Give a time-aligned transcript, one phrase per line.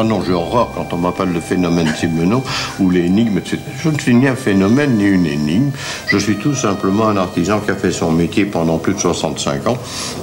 [0.00, 2.42] Ah non, j'ai horreur quand on m'appelle le phénomène Simenon
[2.78, 3.58] ou l'énigme, etc.
[3.80, 5.70] Je ne suis ni un phénomène ni une énigme.
[6.06, 9.66] Je suis tout simplement un artisan qui a fait son métier pendant plus de 65
[9.66, 9.78] ans.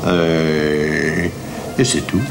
[0.06, 1.28] Euh,
[1.78, 2.22] et c'est tout.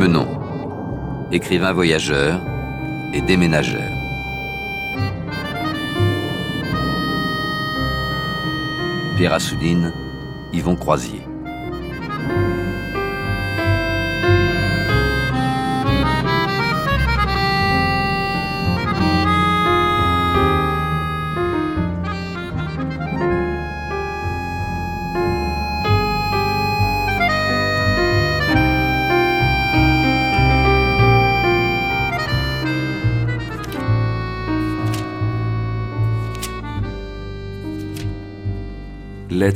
[0.00, 2.40] Simenon, écrivain voyageur
[3.12, 3.92] et déménageur.
[9.18, 9.92] Pierre Assouline,
[10.54, 11.19] Yvon Croisier.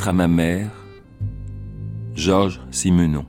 [0.02, 0.70] À ma mère,
[2.14, 3.26] Georges Simenon.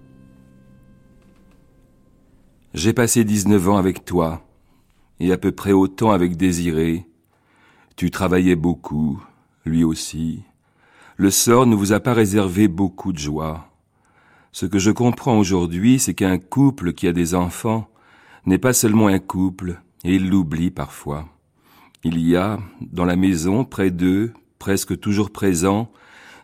[2.73, 4.45] J'ai passé 19 ans avec toi,
[5.19, 7.05] et à peu près autant avec Désiré.
[7.95, 9.23] Tu travaillais beaucoup,
[9.63, 10.41] lui aussi.
[11.17, 13.69] Le sort ne vous a pas réservé beaucoup de joie.
[14.51, 17.87] Ce que je comprends aujourd'hui, c'est qu'un couple qui a des enfants
[18.47, 21.29] n'est pas seulement un couple, et il l'oublie parfois.
[22.03, 25.89] Il y a, dans la maison, près d'eux, presque toujours présent,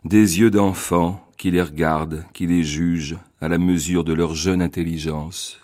[0.03, 4.61] des yeux d'enfants qui les regardent, qui les jugent à la mesure de leur jeune
[4.61, 5.59] intelligence.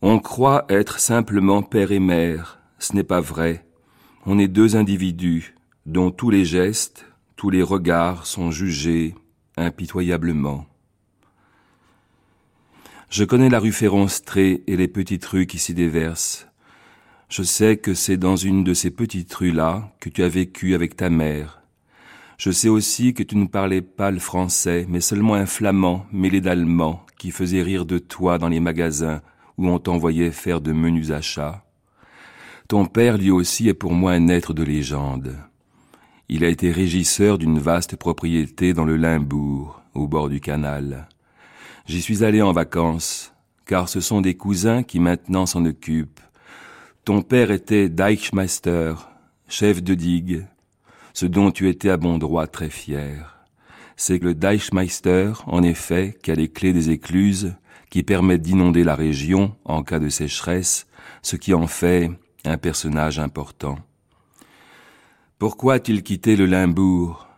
[0.00, 3.66] On croit être simplement père et mère, ce n'est pas vrai.
[4.26, 9.14] On est deux individus dont tous les gestes, tous les regards sont jugés
[9.56, 10.66] impitoyablement.
[13.10, 16.48] Je connais la rue Ferronstré et les petites rues qui s'y déversent.
[17.28, 20.96] Je sais que c'est dans une de ces petites rues-là que tu as vécu avec
[20.96, 21.63] ta mère,
[22.36, 26.40] je sais aussi que tu ne parlais pas le français, mais seulement un flamand mêlé
[26.40, 29.22] d'allemand qui faisait rire de toi dans les magasins
[29.56, 31.64] où on t'envoyait faire de menus achats.
[32.68, 35.36] Ton père, lui aussi, est pour moi un être de légende.
[36.28, 41.08] Il a été régisseur d'une vaste propriété dans le Limbourg, au bord du canal.
[41.86, 43.32] J'y suis allé en vacances,
[43.66, 46.20] car ce sont des cousins qui maintenant s'en occupent.
[47.04, 48.94] Ton père était Deichmeister,
[49.46, 50.46] chef de digue,
[51.14, 53.38] ce dont tu étais à bon droit très fier.
[53.96, 57.54] C'est que le Deichmeister, en effet, qui a les clés des écluses,
[57.88, 60.86] qui permettent d'inonder la région en cas de sécheresse,
[61.22, 62.10] ce qui en fait
[62.44, 63.78] un personnage important.
[65.38, 67.28] Pourquoi a-t-il quitté le Limbourg?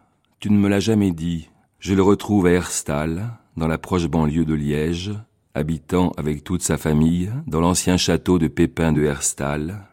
[0.41, 1.51] Tu ne me l'as jamais dit.
[1.79, 5.13] Je le retrouve à Herstal, dans la proche banlieue de Liège,
[5.55, 9.87] habitant avec toute sa famille dans l'ancien château de Pépin de Herstal.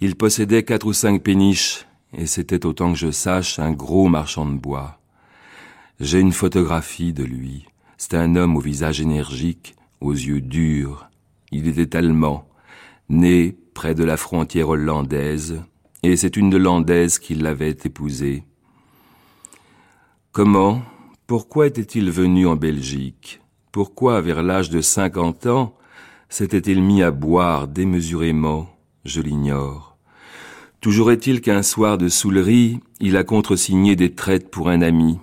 [0.00, 4.46] Il possédait quatre ou cinq péniches et c'était autant que je sache un gros marchand
[4.46, 4.98] de bois.
[6.00, 7.66] J'ai une photographie de lui.
[7.96, 11.10] C'est un homme au visage énergique, aux yeux durs.
[11.50, 12.48] Il était allemand,
[13.08, 15.62] né près de la frontière hollandaise,
[16.02, 18.44] et c'est une Hollandaise qui l'avait épousé.
[20.32, 20.82] Comment,
[21.26, 23.40] pourquoi était-il venu en Belgique?
[23.72, 25.76] Pourquoi, vers l'âge de cinquante ans,
[26.28, 28.68] s'était-il mis à boire démesurément?
[29.04, 29.87] Je l'ignore.
[30.80, 35.18] Toujours est-il qu'un soir de soulerie, il a contresigné des traites pour un ami,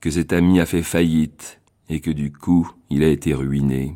[0.00, 3.94] que cet ami a fait faillite, et que du coup, il a été ruiné.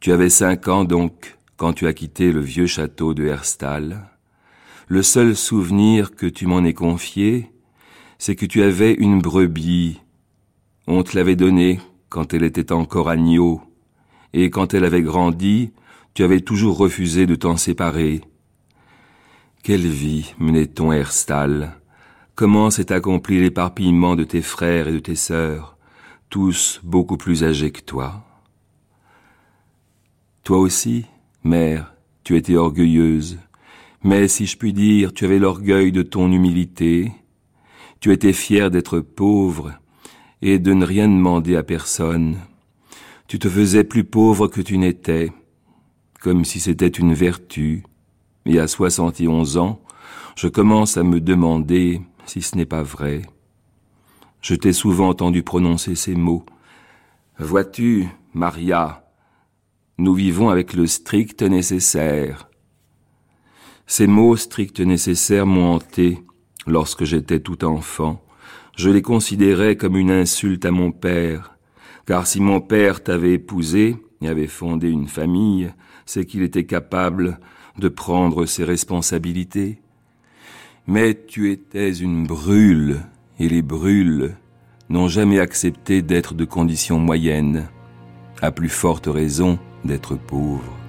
[0.00, 4.10] Tu avais cinq ans donc, quand tu as quitté le vieux château de Herstal.
[4.88, 7.50] Le seul souvenir que tu m'en aies confié,
[8.18, 10.00] c'est que tu avais une brebis.
[10.86, 11.80] On te l'avait donnée
[12.10, 13.62] quand elle était encore agneau,
[14.34, 15.70] et quand elle avait grandi,
[16.12, 18.20] tu avais toujours refusé de t'en séparer
[19.62, 21.76] quelle vie menait ton Herstal
[22.34, 25.76] Comment s'est accompli l'éparpillement de tes frères et de tes sœurs,
[26.30, 28.24] tous beaucoup plus âgés que toi?
[30.42, 31.04] Toi aussi,
[31.44, 31.94] mère,
[32.24, 33.38] tu étais orgueilleuse,
[34.02, 37.12] mais si je puis dire, tu avais l'orgueil de ton humilité,
[38.00, 39.74] tu étais fière d'être pauvre
[40.40, 42.38] et de ne rien demander à personne.
[43.28, 45.30] Tu te faisais plus pauvre que tu n'étais,
[46.20, 47.84] comme si c'était une vertu,
[48.46, 49.80] et à soixante et onze ans,
[50.36, 53.22] je commence à me demander si ce n'est pas vrai.
[54.40, 56.44] Je t'ai souvent entendu prononcer ces mots.
[57.38, 59.04] Vois-tu, Maria,
[59.98, 62.48] nous vivons avec le strict nécessaire.
[63.86, 66.24] Ces mots stricts nécessaires m'ont hanté
[66.66, 68.24] lorsque j'étais tout enfant.
[68.76, 71.56] Je les considérais comme une insulte à mon père,
[72.06, 75.72] car si mon père t'avait épousé et avait fondé une famille,
[76.06, 77.38] c'est qu'il était capable
[77.78, 79.78] de prendre ses responsabilités.
[80.86, 83.00] Mais tu étais une brûle,
[83.38, 84.34] et les brûles
[84.88, 87.68] n'ont jamais accepté d'être de condition moyenne,
[88.40, 90.81] à plus forte raison d'être pauvres.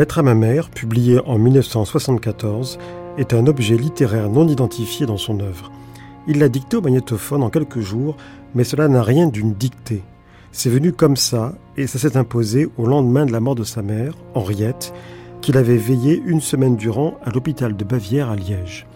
[0.00, 2.78] Lettre à ma mère, publié en 1974,
[3.18, 5.70] est un objet littéraire non identifié dans son œuvre.
[6.26, 8.16] Il l'a dicté au magnétophone en quelques jours,
[8.54, 10.02] mais cela n'a rien d'une dictée.
[10.52, 13.82] C'est venu comme ça, et ça s'est imposé au lendemain de la mort de sa
[13.82, 14.94] mère, Henriette,
[15.42, 18.86] qu'il avait veillé une semaine durant à l'hôpital de Bavière à Liège.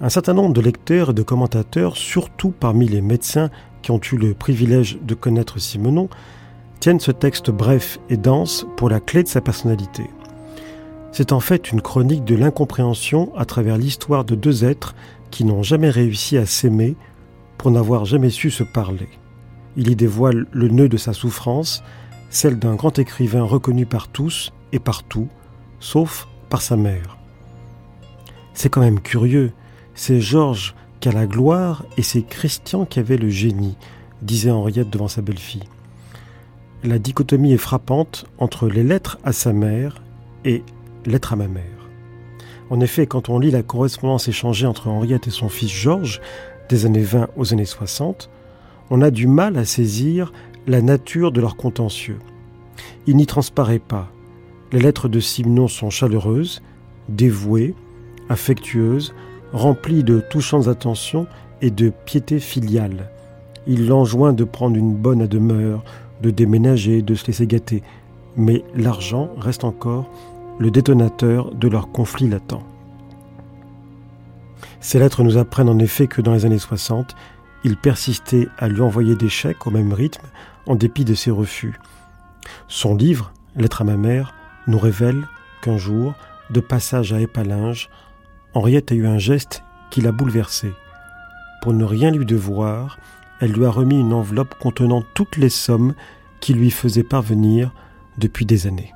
[0.00, 3.50] Un certain nombre de lecteurs et de commentateurs, surtout parmi les médecins
[3.82, 6.08] qui ont eu le privilège de connaître Simenon,
[6.82, 10.10] tiennent ce texte bref et dense pour la clé de sa personnalité.
[11.12, 14.96] C'est en fait une chronique de l'incompréhension à travers l'histoire de deux êtres
[15.30, 16.96] qui n'ont jamais réussi à s'aimer
[17.56, 19.08] pour n'avoir jamais su se parler.
[19.76, 21.84] Il y dévoile le nœud de sa souffrance,
[22.30, 25.28] celle d'un grand écrivain reconnu par tous et partout,
[25.78, 27.16] sauf par sa mère.
[28.54, 29.52] C'est quand même curieux,
[29.94, 33.76] c'est Georges qui a la gloire et c'est Christian qui avait le génie,
[34.20, 35.68] disait Henriette devant sa belle-fille
[36.84, 40.02] la dichotomie est frappante entre les lettres à sa mère
[40.44, 40.62] et
[41.06, 41.64] lettres à ma mère.
[42.70, 46.20] En effet, quand on lit la correspondance échangée entre Henriette et son fils Georges,
[46.68, 48.30] des années 20 aux années 60,
[48.90, 50.32] on a du mal à saisir
[50.66, 52.18] la nature de leur contentieux.
[53.06, 54.10] Il n'y transparaît pas.
[54.72, 56.62] Les lettres de Simon sont chaleureuses,
[57.08, 57.74] dévouées,
[58.28, 59.14] affectueuses,
[59.52, 61.26] remplies de touchantes attentions
[61.60, 63.10] et de piété filiale.
[63.66, 65.84] Il l'enjoint de prendre une bonne demeure,
[66.22, 67.82] de déménager, de se laisser gâter.
[68.36, 70.08] Mais l'argent reste encore
[70.58, 72.60] le détonateur de leur conflit latent.
[74.80, 77.14] Ces lettres nous apprennent en effet que dans les années 60,
[77.64, 80.26] il persistait à lui envoyer des chèques au même rythme
[80.66, 81.78] en dépit de ses refus.
[82.68, 84.34] Son livre, Lettre à ma mère,
[84.66, 85.28] nous révèle
[85.60, 86.14] qu'un jour,
[86.50, 87.90] de passage à Épalinges,
[88.54, 90.72] Henriette a eu un geste qui l'a bouleversé.
[91.60, 92.98] Pour ne rien lui devoir,
[93.42, 95.94] elle lui a remis une enveloppe contenant toutes les sommes
[96.38, 97.72] qu'il lui faisait parvenir
[98.16, 98.92] depuis des années.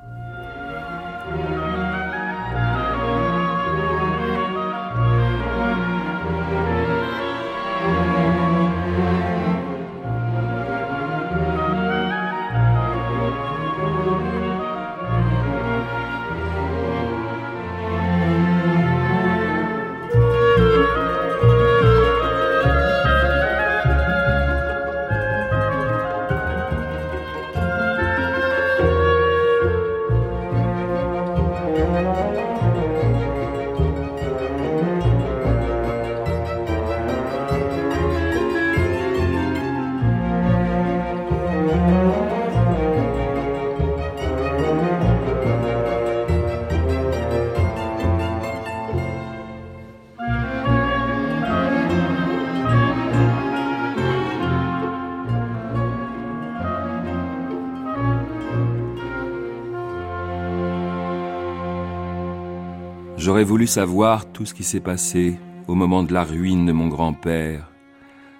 [63.67, 67.69] Savoir tout ce qui s'est passé au moment de la ruine de mon grand-père.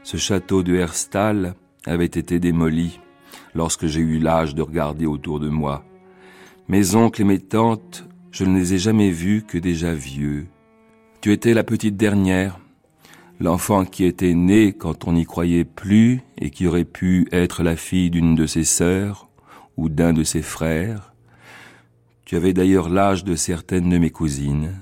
[0.03, 1.53] Ce château de Herstal
[1.86, 3.00] avait été démoli
[3.53, 5.84] lorsque j'ai eu l'âge de regarder autour de moi.
[6.69, 10.48] Mes oncles et mes tantes, je ne les ai jamais vus que déjà vieux.
[11.22, 12.60] Tu étais la petite dernière,
[13.39, 17.75] l'enfant qui était né quand on n'y croyait plus et qui aurait pu être la
[17.75, 19.27] fille d'une de ses sœurs
[19.75, 21.13] ou d'un de ses frères.
[22.25, 24.74] Tu avais d'ailleurs l'âge de certaines de mes cousines.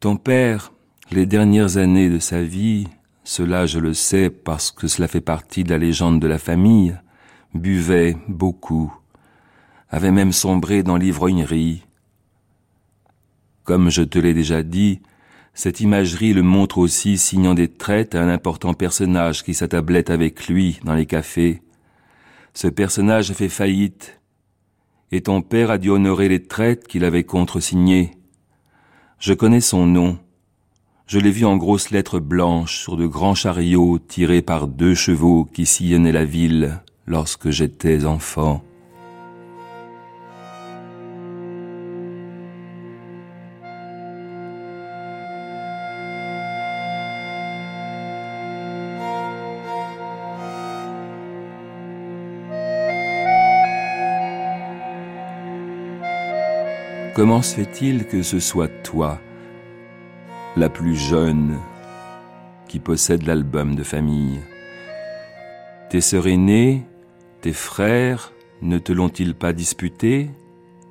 [0.00, 0.72] Ton père,
[1.10, 2.86] Les dernières années de sa vie,
[3.22, 6.96] cela je le sais parce que cela fait partie de la légende de la famille,
[7.52, 8.90] buvait beaucoup,
[9.90, 11.84] avait même sombré dans l'ivrognerie.
[13.64, 15.02] Comme je te l'ai déjà dit,
[15.52, 20.48] cette imagerie le montre aussi signant des traites à un important personnage qui s'attablait avec
[20.48, 21.60] lui dans les cafés.
[22.54, 24.18] Ce personnage a fait faillite,
[25.12, 28.12] et ton père a dû honorer les traites qu'il avait contresignées.
[29.20, 30.18] Je connais son nom.
[31.06, 35.44] Je l'ai vu en grosses lettres blanches sur de grands chariots tirés par deux chevaux
[35.44, 38.62] qui sillonnaient la ville lorsque j'étais enfant.
[57.20, 59.20] Comment se fait-il que ce soit toi,
[60.56, 61.58] la plus jeune,
[62.66, 64.40] qui possède l'album de famille?
[65.90, 66.82] Tes sœurs aînées,
[67.42, 70.30] tes frères, ne te l'ont-ils pas disputé?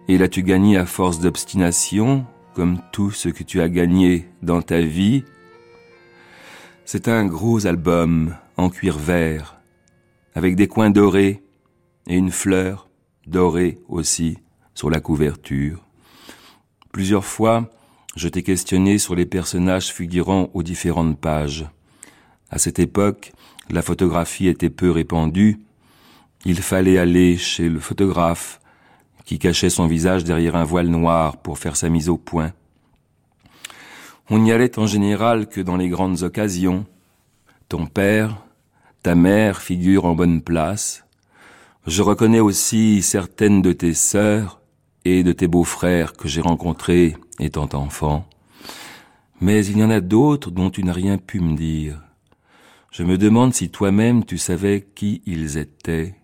[0.07, 4.81] Et l'as-tu gagné à force d'obstination, comme tout ce que tu as gagné dans ta
[4.81, 5.23] vie?
[6.85, 9.59] C'est un gros album en cuir vert,
[10.35, 11.41] avec des coins dorés
[12.05, 12.87] et une fleur
[13.25, 14.37] dorée aussi
[14.75, 15.88] sur la couverture.
[16.91, 17.69] Plusieurs fois,
[18.15, 21.67] je t'ai questionné sur les personnages figurant aux différentes pages.
[22.49, 23.31] À cette époque,
[23.69, 25.59] la photographie était peu répandue.
[26.45, 28.59] Il fallait aller chez le photographe,
[29.25, 32.53] qui cachait son visage derrière un voile noir pour faire sa mise au point.
[34.31, 36.85] On n'y allait en général que dans les grandes occasions.
[37.67, 38.43] Ton père,
[39.03, 41.05] ta mère figurent en bonne place.
[41.85, 44.58] Je reconnais aussi certaines de tes sœurs,
[45.05, 48.27] et de tes beaux-frères que j'ai rencontrés étant enfant.
[49.41, 52.01] Mais il y en a d'autres dont tu n'as rien pu me dire.
[52.91, 56.15] Je me demande si toi-même tu savais qui ils étaient.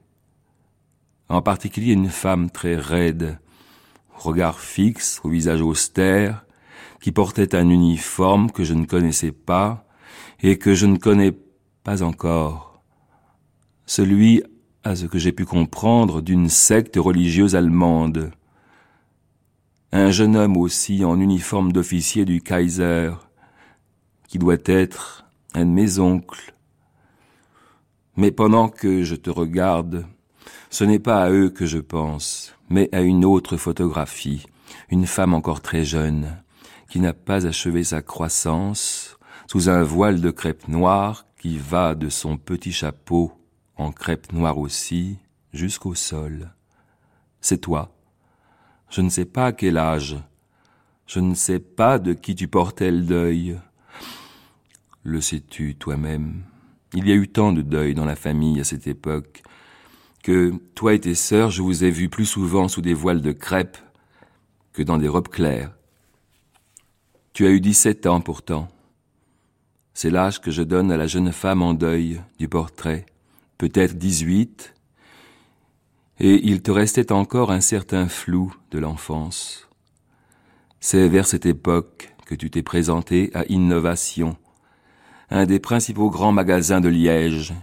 [1.30, 3.40] En particulier une femme très raide,
[4.14, 6.46] regard fixe, au visage austère,
[7.02, 9.88] qui portait un uniforme que je ne connaissais pas
[10.42, 11.34] et que je ne connais
[11.84, 12.82] pas encore.
[13.86, 14.44] Celui,
[14.84, 18.32] à ce que j'ai pu comprendre, d'une secte religieuse allemande
[19.98, 23.14] un jeune homme aussi en uniforme d'officier du Kaiser,
[24.28, 26.54] qui doit être un de mes oncles.
[28.18, 30.06] Mais pendant que je te regarde,
[30.70, 34.46] ce n'est pas à eux que je pense, mais à une autre photographie,
[34.90, 36.44] une femme encore très jeune,
[36.90, 42.10] qui n'a pas achevé sa croissance, sous un voile de crêpe noire qui va de
[42.10, 43.32] son petit chapeau,
[43.78, 45.20] en crêpe noire aussi,
[45.54, 46.52] jusqu'au sol.
[47.40, 47.95] C'est toi,
[48.96, 50.16] je ne sais pas quel âge.
[51.06, 53.60] Je ne sais pas de qui tu portais le deuil.
[55.04, 56.44] Le sais-tu toi-même?
[56.94, 59.44] Il y a eu tant de deuil dans la famille à cette époque
[60.24, 63.34] que toi et tes sœurs, je vous ai vus plus souvent sous des voiles de
[63.34, 63.78] crêpe
[64.72, 65.76] que dans des robes claires.
[67.34, 68.70] Tu as eu dix-sept ans pourtant.
[69.94, 73.06] C'est l'âge que je donne à la jeune femme en deuil du portrait,
[73.58, 74.74] peut-être dix-huit,
[76.20, 79.68] et il te restait encore un certain flou de l'enfance.
[80.80, 84.38] C'est vers cette époque que tu t'es présenté à Innovation,
[85.30, 87.54] un des principaux grands magasins de Liège,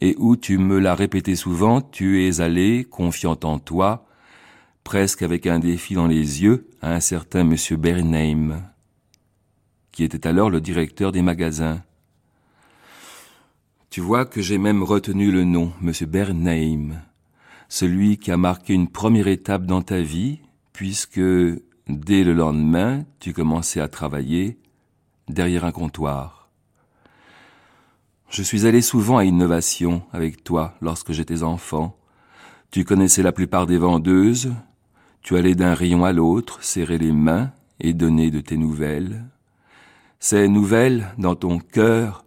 [0.00, 4.06] et où tu me l'as répété souvent, tu es allé, confiant en toi,
[4.84, 8.62] presque avec un défi dans les yeux, à un certain monsieur Bernheim,
[9.90, 11.82] qui était alors le directeur des magasins.
[13.90, 17.00] Tu vois que j'ai même retenu le nom, monsieur Bernheim,
[17.68, 20.40] celui qui a marqué une première étape dans ta vie,
[20.72, 21.20] puisque
[21.88, 24.58] dès le lendemain, tu commençais à travailler
[25.28, 26.48] derrière un comptoir.
[28.30, 31.96] Je suis allé souvent à Innovation avec toi lorsque j'étais enfant.
[32.70, 34.52] Tu connaissais la plupart des vendeuses,
[35.22, 39.24] tu allais d'un rayon à l'autre, serrer les mains et donner de tes nouvelles.
[40.20, 42.24] Ces nouvelles, dans ton cœur,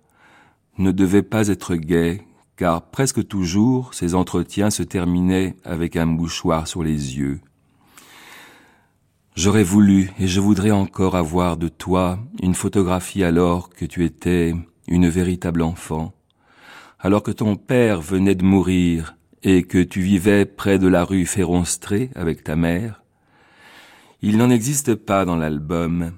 [0.78, 6.68] ne devaient pas être gaies, car presque toujours ces entretiens se terminaient avec un mouchoir
[6.68, 7.40] sur les yeux.
[9.36, 14.54] J'aurais voulu, et je voudrais encore avoir de toi une photographie alors que tu étais
[14.88, 16.14] une véritable enfant,
[17.00, 21.26] alors que ton père venait de mourir et que tu vivais près de la rue
[21.26, 23.04] Féronstré avec ta mère.
[24.22, 26.12] Il n'en existe pas dans l'album.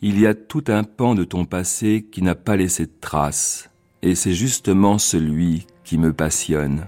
[0.00, 3.70] Il y a tout un pan de ton passé qui n'a pas laissé de traces,
[4.02, 6.86] et c'est justement celui qui me passionne.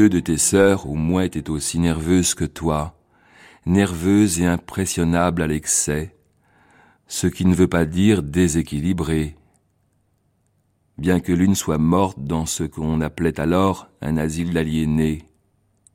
[0.00, 2.98] Deux de tes sœurs, au moins, étaient aussi nerveuses que toi,
[3.66, 6.16] nerveuses et impressionnables à l'excès,
[7.06, 9.36] ce qui ne veut pas dire déséquilibrées.
[10.96, 15.28] Bien que l'une soit morte dans ce qu'on appelait alors un asile d'aliénés,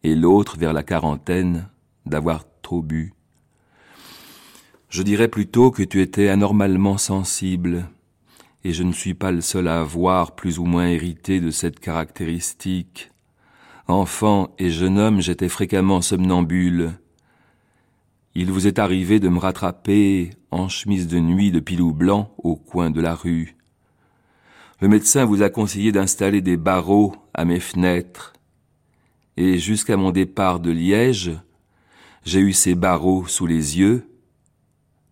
[0.03, 1.67] et l'autre vers la quarantaine
[2.05, 3.12] d'avoir trop bu.
[4.89, 7.89] Je dirais plutôt que tu étais anormalement sensible,
[8.63, 11.79] et je ne suis pas le seul à avoir plus ou moins hérité de cette
[11.79, 13.09] caractéristique.
[13.87, 16.93] Enfant et jeune homme, j'étais fréquemment somnambule.
[18.33, 22.55] Il vous est arrivé de me rattraper en chemise de nuit de pilou blanc au
[22.55, 23.55] coin de la rue.
[24.81, 28.33] Le médecin vous a conseillé d'installer des barreaux à mes fenêtres,
[29.37, 31.31] et jusqu'à mon départ de Liège,
[32.23, 34.09] j'ai eu ces barreaux sous les yeux,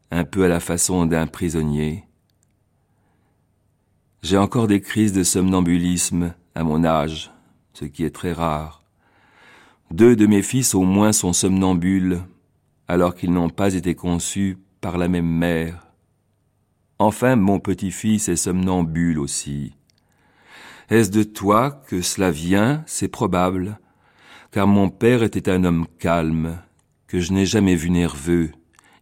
[0.10, 2.06] un peu à la façon d'un prisonnier.
[4.24, 7.33] J'ai encore des crises de somnambulisme à mon âge,
[7.74, 8.84] ce qui est très rare.
[9.92, 12.22] Deux de mes fils au moins sont somnambules,
[12.88, 15.88] alors qu'ils n'ont pas été conçus par la même mère.
[17.00, 19.76] Enfin, mon petit-fils est somnambule aussi.
[20.90, 22.84] Est-ce de toi que cela vient?
[22.86, 23.80] C'est probable,
[24.52, 26.60] car mon père était un homme calme,
[27.08, 28.52] que je n'ai jamais vu nerveux,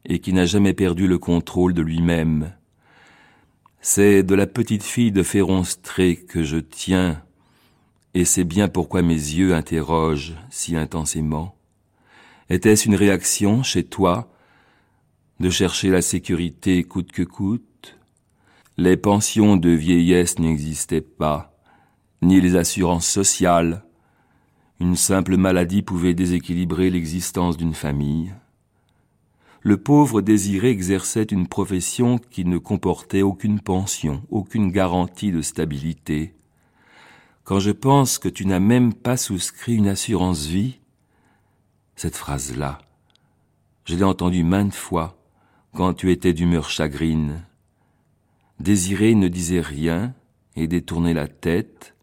[0.06, 2.54] et qui n'a jamais perdu le contrôle de lui-même.
[3.82, 7.22] C'est de la petite fille de Féronstré que je tiens,
[8.14, 11.56] et c'est bien pourquoi mes yeux interrogent si intensément.
[12.50, 14.32] Était-ce une réaction chez toi
[15.40, 17.98] de chercher la sécurité coûte que coûte?
[18.78, 21.58] Les pensions de vieillesse n'existaient pas,
[22.22, 23.84] ni les assurances sociales.
[24.80, 28.34] Une simple maladie pouvait déséquilibrer l'existence d'une famille
[29.64, 36.34] le pauvre désiré exerçait une profession qui ne comportait aucune pension, aucune garantie de stabilité.
[37.44, 40.80] Quand je pense que tu n'as même pas souscrit une assurance vie,
[41.96, 42.80] cette phrase-là,
[43.86, 45.18] je l'ai entendue maintes fois
[45.74, 47.44] quand tu étais d'humeur chagrine.
[48.60, 50.14] Désiré ne disait rien
[50.56, 51.96] et détournait la tête,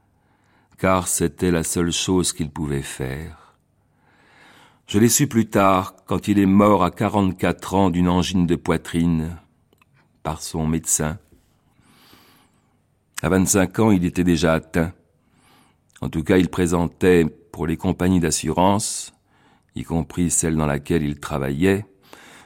[0.79, 3.55] car c'était la seule chose qu'il pouvait faire.
[4.87, 8.57] Je l'ai su plus tard, quand il est mort à 44 ans d'une angine de
[8.57, 9.37] poitrine,
[10.23, 11.19] par son médecin.
[13.23, 14.93] À 25 ans, il était déjà atteint.
[16.01, 19.13] En tout cas, il présentait, pour les compagnies d'assurance,
[19.75, 21.87] y compris celle dans laquelle il travaillait,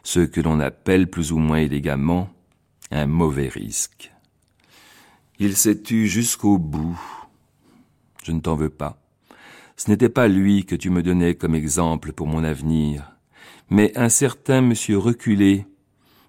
[0.02, 2.30] ce que l'on appelle plus ou moins élégamment
[2.90, 4.12] un mauvais risque.
[5.38, 7.00] Il s'est tu jusqu'au bout.
[8.22, 8.98] Je ne t'en veux pas.
[9.76, 13.12] Ce n'était pas lui que tu me donnais comme exemple pour mon avenir,
[13.70, 15.66] mais un certain monsieur reculé,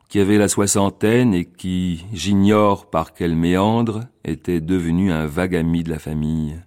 [0.09, 5.83] qui avait la soixantaine et qui, j'ignore par quel méandre, était devenu un vague ami
[5.83, 6.61] de la famille.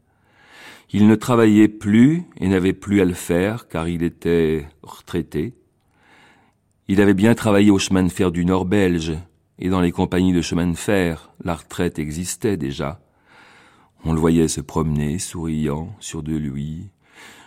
[0.93, 5.55] Il ne travaillait plus et n'avait plus à le faire car il était retraité.
[6.89, 9.15] Il avait bien travaillé au chemin de fer du Nord belge
[9.59, 13.01] et dans les compagnies de chemin de fer, la retraite existait déjà.
[14.05, 16.91] On le voyait se promener, souriant, sur de lui,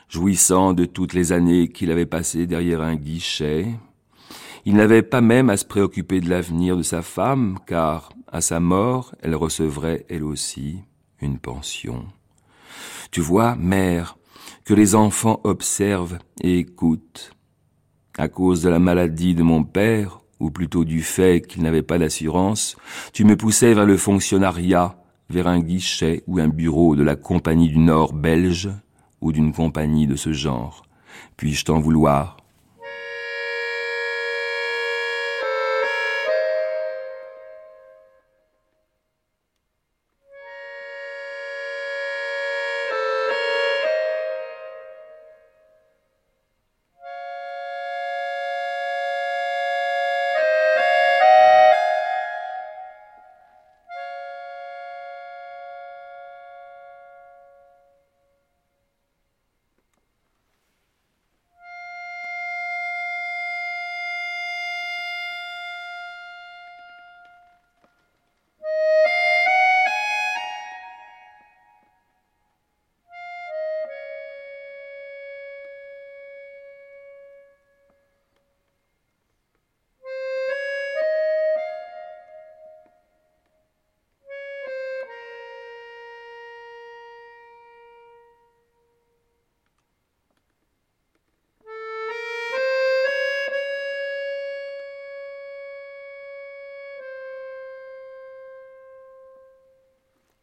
[0.09, 3.67] jouissant de toutes les années qu'il avait passées derrière un guichet.
[4.65, 8.59] Il n'avait pas même à se préoccuper de l'avenir de sa femme, car, à sa
[8.59, 10.79] mort, elle recevrait, elle aussi,
[11.21, 12.05] une pension.
[13.11, 14.17] Tu vois, mère,
[14.65, 17.31] que les enfants observent et écoutent.
[18.17, 21.97] À cause de la maladie de mon père, ou plutôt du fait qu'il n'avait pas
[21.97, 22.77] d'assurance,
[23.13, 24.95] tu me poussais vers le fonctionnariat,
[25.29, 28.69] vers un guichet ou un bureau de la Compagnie du Nord belge
[29.21, 30.83] ou d'une compagnie de ce genre.
[31.35, 32.38] Puis-je t'en vouloir?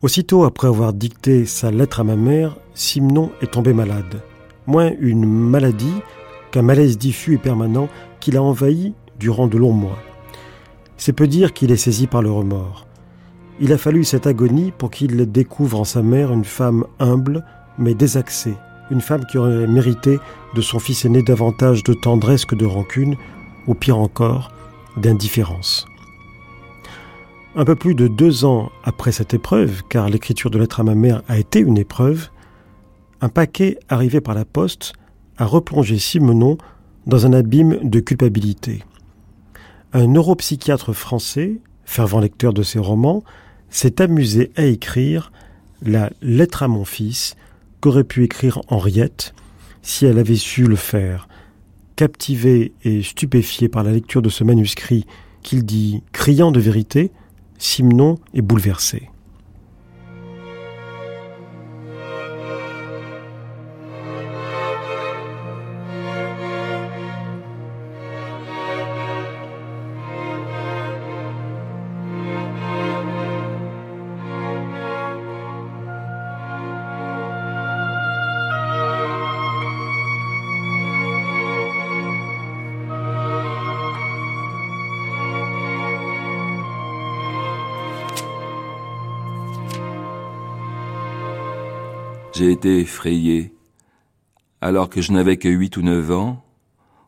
[0.06, 4.22] Aussitôt après avoir dicté sa lettre à ma mère, Simon est tombé malade.
[4.68, 6.00] moins une maladie
[6.52, 7.88] qu'un malaise diffus et permanent
[8.20, 9.98] qui l'a envahi durant de longs mois.
[10.96, 12.86] C'est peu dire qu'il est saisi par le remords.
[13.58, 17.44] Il a fallu cette agonie pour qu'il découvre en sa mère une femme humble
[17.76, 18.54] mais désaxée,
[18.92, 20.20] une femme qui aurait mérité
[20.54, 23.16] de son fils aîné davantage de tendresse que de rancune,
[23.66, 24.52] ou pire encore,
[24.96, 25.84] d'indifférence.
[27.58, 30.94] Un peu plus de deux ans après cette épreuve, car l'écriture de lettre à ma
[30.94, 32.28] mère a été une épreuve,
[33.22, 34.92] un paquet arrivé par la poste
[35.38, 36.58] a replongé Simenon
[37.06, 38.84] dans un abîme de culpabilité.
[39.94, 43.24] Un neuropsychiatre français, fervent lecteur de ses romans,
[43.70, 45.32] s'est amusé à écrire
[45.80, 47.36] la lettre à mon fils
[47.80, 49.34] qu'aurait pu écrire Henriette
[49.80, 51.26] si elle avait su le faire.
[51.96, 55.06] Captivé et stupéfié par la lecture de ce manuscrit
[55.42, 57.12] qu'il dit criant de vérité,
[57.58, 59.10] Simon est bouleversé.
[92.36, 93.54] J'ai été effrayé,
[94.60, 96.44] alors que je n'avais que huit ou neuf ans,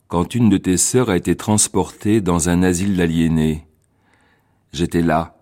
[0.07, 3.67] quand une de tes sœurs a été transportée dans un asile d'aliénés.
[4.73, 5.37] J'étais là.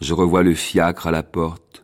[0.00, 1.82] Je revois le fiacre à la porte,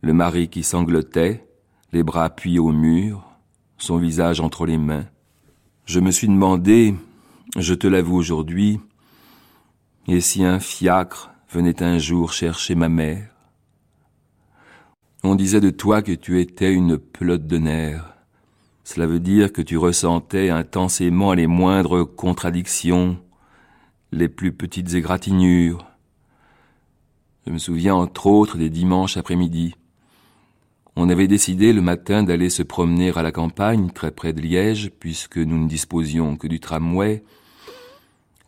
[0.00, 1.46] le mari qui sanglotait,
[1.92, 3.28] les bras appuyés au mur,
[3.76, 5.04] son visage entre les mains.
[5.84, 6.94] Je me suis demandé,
[7.58, 8.80] je te l'avoue aujourd'hui,
[10.08, 13.33] et si un fiacre venait un jour chercher ma mère?
[15.24, 18.14] On disait de toi que tu étais une pelote de nerfs.
[18.84, 23.16] Cela veut dire que tu ressentais intensément les moindres contradictions,
[24.12, 25.86] les plus petites égratignures.
[27.46, 29.74] Je me souviens entre autres des dimanches après-midi.
[30.94, 34.90] On avait décidé le matin d'aller se promener à la campagne, très près de Liège,
[35.00, 37.24] puisque nous ne disposions que du tramway.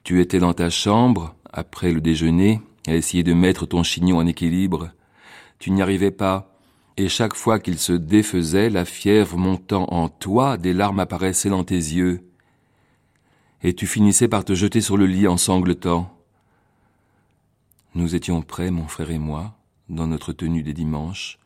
[0.05, 4.27] Tu étais dans ta chambre, après le déjeuner, à essayer de mettre ton chignon en
[4.27, 4.91] équilibre.
[5.59, 6.56] Tu n'y arrivais pas
[6.97, 11.65] et chaque fois qu'il se défaisait, la fièvre montant en toi, des larmes apparaissaient dans
[11.65, 12.27] tes yeux,
[13.63, 16.13] et tu finissais par te jeter sur le lit en sanglotant.
[17.95, 19.55] Nous étions prêts, mon frère et moi,
[19.89, 21.39] dans notre tenue des dimanches.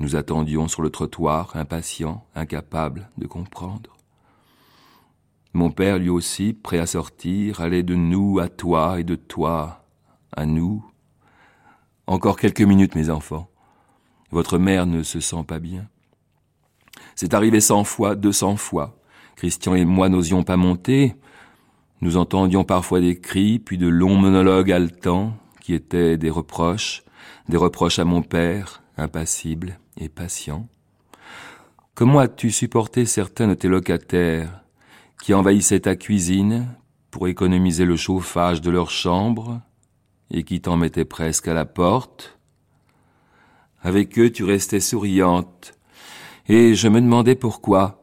[0.00, 3.96] Nous attendions sur le trottoir, impatients, incapables de comprendre.
[5.52, 9.84] Mon père, lui aussi, prêt à sortir, allait de nous à toi et de toi
[10.32, 10.84] à nous.
[12.06, 13.50] Encore quelques minutes, mes enfants.
[14.30, 15.88] Votre mère ne se sent pas bien.
[17.14, 18.98] C'est arrivé cent fois, deux cents fois.
[19.36, 21.14] Christian et moi n'osions pas monter.
[22.00, 27.02] Nous entendions parfois des cris, puis de longs monologues haletants, qui étaient des reproches,
[27.48, 30.68] des reproches à mon père, impassible et patient.
[31.94, 34.62] Comment as-tu supporté certains de tes locataires
[35.22, 36.68] qui envahissaient ta cuisine
[37.10, 39.60] pour économiser le chauffage de leur chambre
[40.30, 42.37] et qui t'en mettaient presque à la porte?
[43.82, 45.74] Avec eux, tu restais souriante.
[46.48, 48.02] Et je me demandais pourquoi.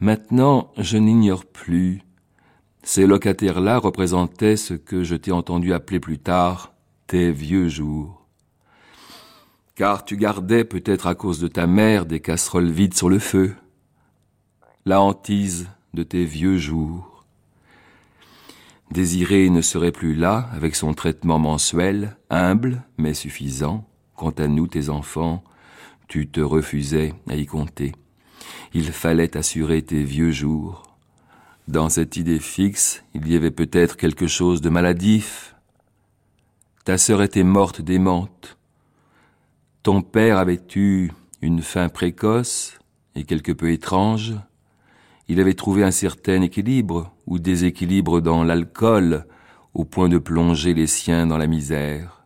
[0.00, 2.02] Maintenant, je n'ignore plus.
[2.82, 6.74] Ces locataires-là représentaient ce que je t'ai entendu appeler plus tard
[7.06, 8.26] tes vieux jours.
[9.76, 13.54] Car tu gardais, peut-être à cause de ta mère, des casseroles vides sur le feu.
[14.84, 17.24] La hantise de tes vieux jours.
[18.90, 23.86] Désiré ne serait plus là, avec son traitement mensuel, humble mais suffisant.
[24.22, 25.42] Quant à nous, tes enfants,
[26.06, 27.90] tu te refusais à y compter.
[28.72, 30.96] Il fallait assurer tes vieux jours.
[31.66, 35.56] Dans cette idée fixe, il y avait peut-être quelque chose de maladif.
[36.84, 38.58] Ta sœur était morte démente.
[39.82, 42.78] Ton père avait eu une fin précoce
[43.16, 44.34] et quelque peu étrange?
[45.26, 49.26] Il avait trouvé un certain équilibre ou déséquilibre dans l'alcool
[49.74, 52.21] au point de plonger les siens dans la misère.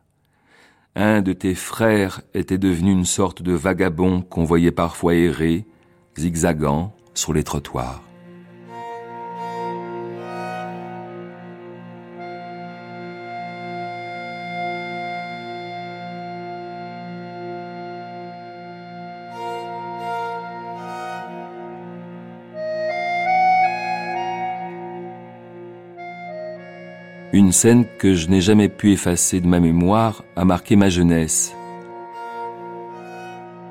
[0.98, 5.66] Un de tes frères était devenu une sorte de vagabond qu'on voyait parfois errer,
[6.16, 8.05] zigzagant sur les trottoirs.
[27.46, 31.54] Une scène que je n'ai jamais pu effacer de ma mémoire a marqué ma jeunesse.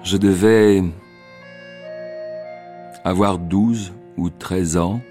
[0.02, 0.82] Je devais
[3.04, 5.02] avoir douze ou treize ans,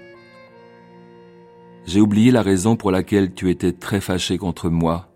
[1.85, 5.13] j'ai oublié la raison pour laquelle tu étais très fâché contre moi,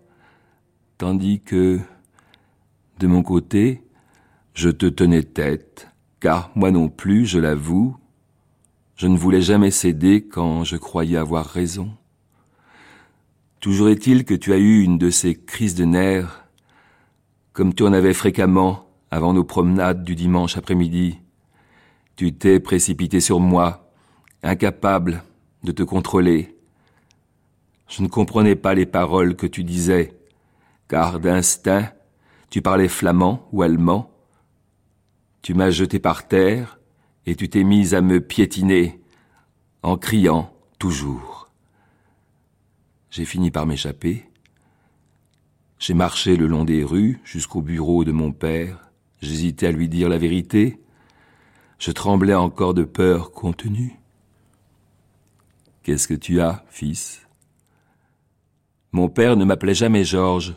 [0.96, 1.80] tandis que,
[3.00, 3.82] de mon côté,
[4.54, 5.88] je te tenais tête,
[6.20, 7.96] car moi non plus, je l'avoue,
[8.94, 11.90] je ne voulais jamais céder quand je croyais avoir raison.
[13.60, 16.46] Toujours est-il que tu as eu une de ces crises de nerfs,
[17.52, 21.18] comme tu en avais fréquemment avant nos promenades du dimanche après-midi.
[22.16, 23.92] Tu t'es précipité sur moi,
[24.42, 25.22] incapable
[25.62, 26.56] de te contrôler.
[27.86, 30.18] Je ne comprenais pas les paroles que tu disais,
[30.88, 31.92] car d'instinct,
[32.48, 34.10] tu parlais flamand ou allemand.
[35.42, 36.80] Tu m'as jeté par terre,
[37.26, 39.02] et tu t'es mise à me piétiner,
[39.82, 41.29] en criant toujours.
[43.10, 44.24] J'ai fini par m'échapper.
[45.78, 48.90] J'ai marché le long des rues jusqu'au bureau de mon père.
[49.20, 50.78] J'hésitais à lui dire la vérité.
[51.78, 53.98] Je tremblais encore de peur contenue.
[55.82, 57.26] Qu'est-ce que tu as, fils?
[58.92, 60.54] Mon père ne m'appelait jamais Georges,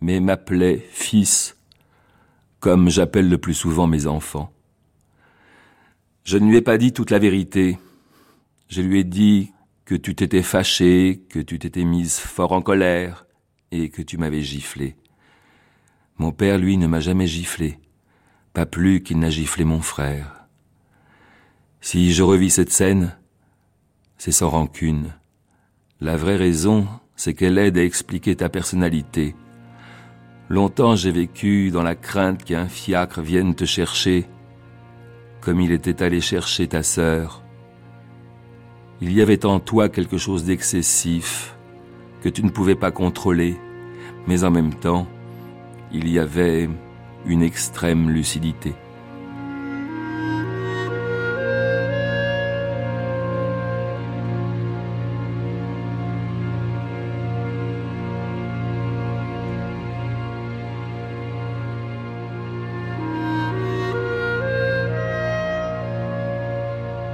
[0.00, 1.56] mais m'appelait fils,
[2.60, 4.52] comme j'appelle le plus souvent mes enfants.
[6.24, 7.78] Je ne lui ai pas dit toute la vérité.
[8.68, 9.53] Je lui ai dit
[9.84, 13.26] que tu t'étais fâché, que tu t'étais mise fort en colère,
[13.70, 14.96] et que tu m'avais giflé.
[16.18, 17.78] Mon père, lui, ne m'a jamais giflé,
[18.52, 20.46] pas plus qu'il n'a giflé mon frère.
[21.80, 23.16] Si je revis cette scène,
[24.16, 25.14] c'est sans rancune.
[26.00, 29.34] La vraie raison, c'est qu'elle aide à expliquer ta personnalité.
[30.48, 34.28] Longtemps j'ai vécu dans la crainte qu'un fiacre vienne te chercher
[35.44, 37.43] comme il était allé chercher ta sœur.
[39.06, 41.54] Il y avait en toi quelque chose d'excessif
[42.22, 43.54] que tu ne pouvais pas contrôler,
[44.26, 45.06] mais en même temps,
[45.92, 46.70] il y avait
[47.26, 48.72] une extrême lucidité.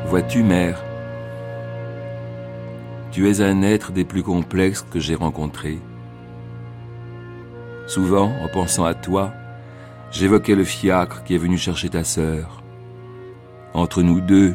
[0.06, 0.84] Vois-tu, mère,
[3.10, 5.78] tu es un être des plus complexes que j'ai rencontrés.
[7.86, 9.32] Souvent, en pensant à toi,
[10.12, 12.62] j'évoquais le fiacre qui est venu chercher ta sœur.
[13.74, 14.54] Entre nous deux,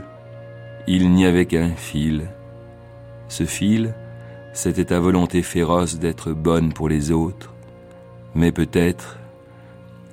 [0.87, 2.29] il n'y avait qu'un fil.
[3.27, 3.93] Ce fil,
[4.53, 7.53] c'était ta volonté féroce d'être bonne pour les autres,
[8.35, 9.17] mais peut-être,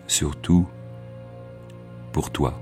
[0.09, 0.67] surtout,
[2.13, 2.62] pour toi.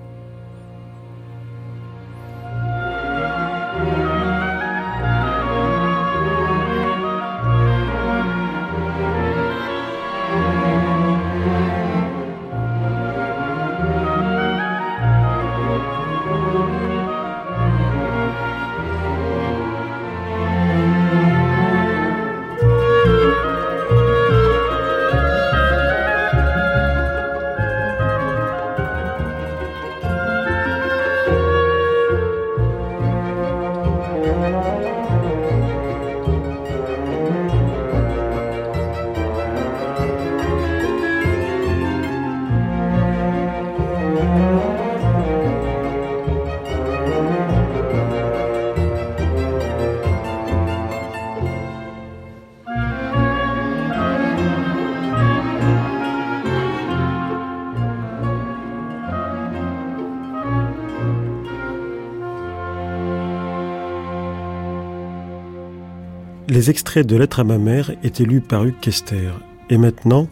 [66.60, 69.30] Les extraits de Lettres à ma mère étaient lus par Hugues Kester.
[69.70, 70.28] Et maintenant,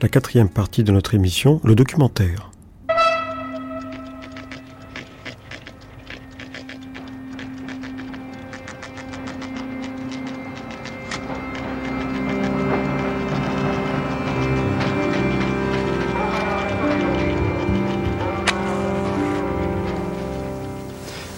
[0.00, 2.52] la quatrième partie de notre émission, le documentaire.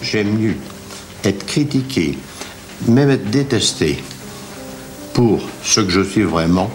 [0.03, 0.57] J'aime mieux
[1.25, 2.19] être critiqué,
[2.87, 3.97] même être détesté,
[5.15, 6.71] pour ce que je suis vraiment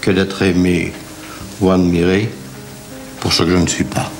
[0.00, 0.92] que d'être aimé
[1.60, 2.28] ou admiré
[3.20, 4.10] pour ce que je ne suis pas.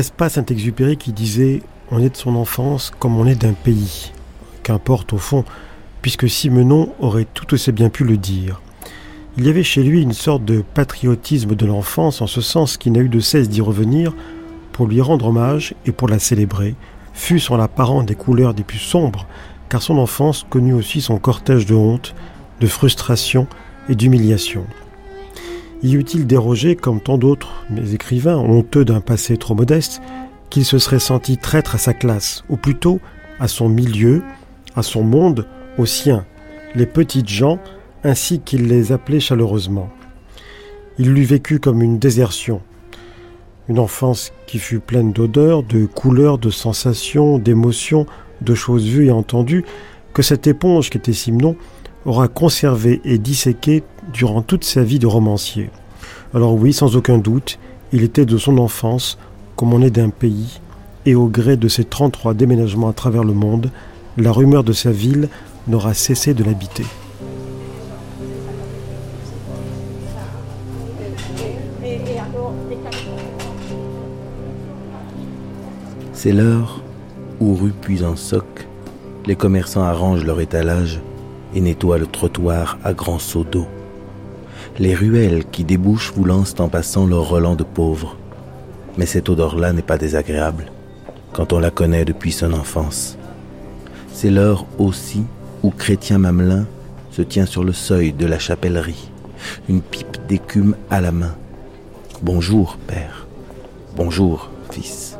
[0.00, 1.60] N'est-ce pas Saint-Exupéry qui disait
[1.90, 4.12] On est de son enfance comme on est d'un pays
[4.62, 5.44] Qu'importe au fond,
[6.00, 8.62] puisque Simenon aurait tout aussi bien pu le dire.
[9.36, 12.92] Il y avait chez lui une sorte de patriotisme de l'enfance, en ce sens qu'il
[12.92, 14.14] n'a eu de cesse d'y revenir
[14.72, 16.76] pour lui rendre hommage et pour la célébrer,
[17.12, 19.26] fût-ce en l'apparent des couleurs des plus sombres,
[19.68, 22.14] car son enfance connut aussi son cortège de honte,
[22.62, 23.46] de frustration
[23.90, 24.64] et d'humiliation.
[25.82, 30.02] Y eut-il dérogé, comme tant d'autres mes écrivains, honteux d'un passé trop modeste,
[30.50, 33.00] qu'il se serait senti traître à sa classe, ou plutôt
[33.38, 34.22] à son milieu,
[34.76, 35.46] à son monde,
[35.78, 36.26] au sien,
[36.74, 37.58] les petites gens,
[38.04, 39.88] ainsi qu'il les appelait chaleureusement.
[40.98, 42.60] Il l'eût vécu comme une désertion,
[43.68, 48.04] une enfance qui fut pleine d'odeurs, de couleurs, de sensations, d'émotions,
[48.42, 49.64] de choses vues et entendues,
[50.12, 51.56] que cette éponge qui était Simon
[52.06, 53.82] aura conservé et disséqué
[54.12, 55.70] durant toute sa vie de romancier.
[56.34, 57.58] Alors oui, sans aucun doute,
[57.92, 59.18] il était de son enfance,
[59.56, 60.60] comme on est d'un pays,
[61.06, 63.70] et au gré de ses 33 déménagements à travers le monde,
[64.16, 65.28] la rumeur de sa ville
[65.66, 66.84] n'aura cessé de l'habiter.
[76.12, 76.82] C'est l'heure
[77.40, 78.68] où, rue puis en soc,
[79.26, 81.00] les commerçants arrangent leur étalage
[81.54, 83.66] et nettoient le trottoir à grands seaux d'eau.
[84.78, 88.16] Les ruelles qui débouchent vous lancent en passant leur relent de pauvres.
[88.96, 90.66] Mais cette odeur-là n'est pas désagréable
[91.32, 93.16] quand on la connaît depuis son enfance.
[94.12, 95.24] C'est l'heure aussi
[95.62, 96.66] où Chrétien Mamelin
[97.10, 99.10] se tient sur le seuil de la chapellerie,
[99.68, 101.34] une pipe d'écume à la main.
[102.22, 103.26] Bonjour, père.
[103.96, 105.16] Bonjour, fils.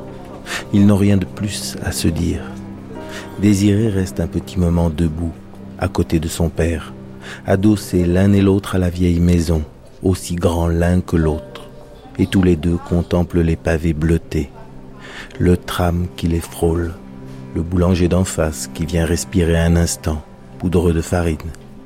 [0.72, 2.42] Ils n'ont rien de plus à se dire.
[3.40, 5.32] Désiré reste un petit moment debout,
[5.80, 6.92] à côté de son père,
[7.46, 9.64] adossés l'un et l'autre à la vieille maison,
[10.02, 11.70] aussi grands l'un que l'autre,
[12.18, 14.50] et tous les deux contemplent les pavés bleutés,
[15.38, 16.92] le tram qui les frôle,
[17.54, 20.22] le boulanger d'en face qui vient respirer un instant,
[20.58, 21.38] poudreux de farine,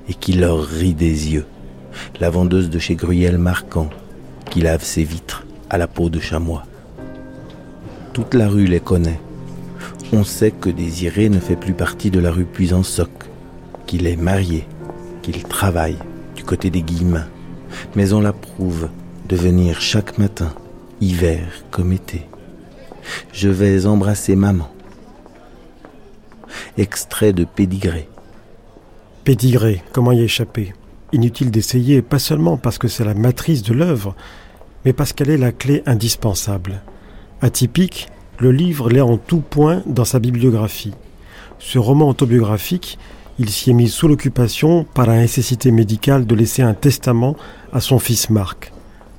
[0.09, 1.47] et qui leur rit des yeux,
[2.21, 3.89] la vendeuse de chez Gruyel marquant,
[4.51, 6.65] qui lave ses vitres à la peau de chamois.
[8.13, 9.21] Toute la rue les connaît.
[10.13, 13.11] On sait que Désiré ne fait plus partie de la rue Puisansoc,
[14.07, 14.67] est marié,
[15.23, 15.99] qu'il travaille
[16.35, 17.29] du côté des Guillemins.
[17.97, 18.89] Mais on l'approuve
[19.29, 20.53] de venir chaque matin,
[21.01, 22.27] hiver comme été.
[23.33, 24.71] Je vais embrasser maman.
[26.77, 28.09] Extrait de Pédigré.
[29.25, 30.75] Pédigré, comment y échapper?
[31.13, 34.15] Inutile d'essayer, pas seulement parce que c'est la matrice de l'œuvre,
[34.85, 36.83] mais parce qu'elle est la clé indispensable.
[37.41, 40.95] Atypique, le livre l'est en tout point dans sa bibliographie.
[41.59, 42.99] Ce roman autobiographique,
[43.39, 47.37] il s'y est mis sous l'occupation par la nécessité médicale de laisser un testament
[47.73, 48.73] à son fils Marc.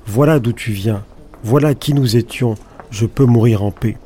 [0.06, 1.04] Voilà d'où tu viens,
[1.42, 2.54] voilà qui nous étions,
[2.90, 3.96] je peux mourir en paix.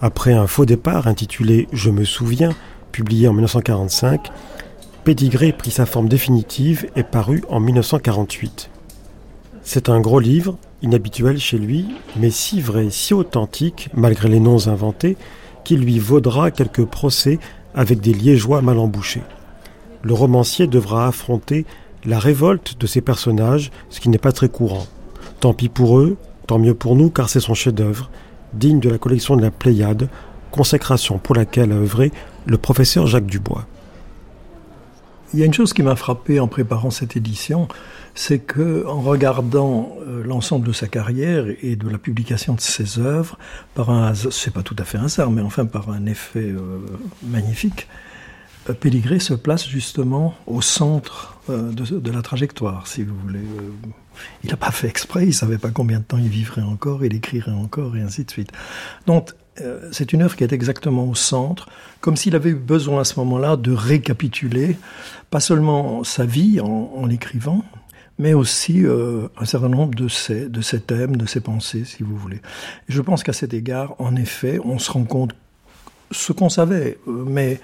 [0.00, 2.50] Après un faux départ intitulé Je me souviens,
[2.92, 4.30] publié en 1945,
[5.04, 8.70] Pédigré prit sa forme définitive et parut en 1948.
[9.62, 14.68] C'est un gros livre, inhabituel chez lui, mais si vrai, si authentique, malgré les noms
[14.68, 15.16] inventés,
[15.64, 17.38] qu'il lui vaudra quelques procès
[17.76, 19.22] avec des liégeois mal embouchés.
[20.02, 21.66] Le romancier devra affronter
[22.04, 24.86] la révolte de ses personnages, ce qui n'est pas très courant.
[25.40, 28.10] Tant pis pour eux, tant mieux pour nous, car c'est son chef-d'œuvre,
[28.54, 30.08] digne de la collection de la Pléiade,
[30.50, 32.12] consécration pour laquelle a œuvré
[32.46, 33.66] le professeur Jacques Dubois.
[35.34, 37.68] Il y a une chose qui m'a frappé en préparant cette édition,
[38.14, 42.98] c'est que en regardant euh, l'ensemble de sa carrière et de la publication de ses
[42.98, 43.38] œuvres,
[43.74, 46.78] par un c'est pas tout à fait un hasard, mais enfin par un effet euh,
[47.22, 47.88] magnifique,
[48.68, 53.44] euh, se place justement au centre de, la trajectoire, si vous voulez.
[54.42, 57.14] il n'a pas fait exprès, il savait pas combien de temps il vivrait encore, il
[57.14, 58.50] écrirait encore, et ainsi de suite.
[59.06, 59.30] Donc
[59.92, 61.68] c'est une œuvre qui est exactement au centre,
[62.00, 64.76] comme s'il avait eu besoin à ce moment-là de récapituler,
[65.30, 67.64] pas seulement sa vie en l'écrivant,
[68.18, 72.02] mais aussi euh, un certain nombre de ces, de ces thèmes, de ces pensées, si
[72.02, 72.40] vous voulez.
[72.88, 75.34] Je pense qu'à cet égard, en effet, on se rend compte
[76.10, 77.60] ce qu'on savait, euh, mais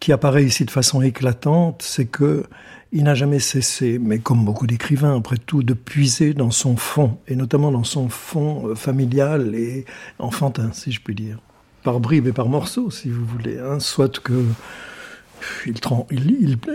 [0.00, 2.44] qui apparaît ici de façon éclatante, c'est que
[2.92, 7.18] il n'a jamais cessé, mais comme beaucoup d'écrivains, après tout, de puiser dans son fond,
[7.28, 9.84] et notamment dans son fond euh, familial et
[10.18, 11.38] enfantin, si je puis dire.
[11.82, 13.58] Par bribes et par morceaux, si vous voulez.
[13.58, 13.78] Hein.
[13.78, 14.42] Soit que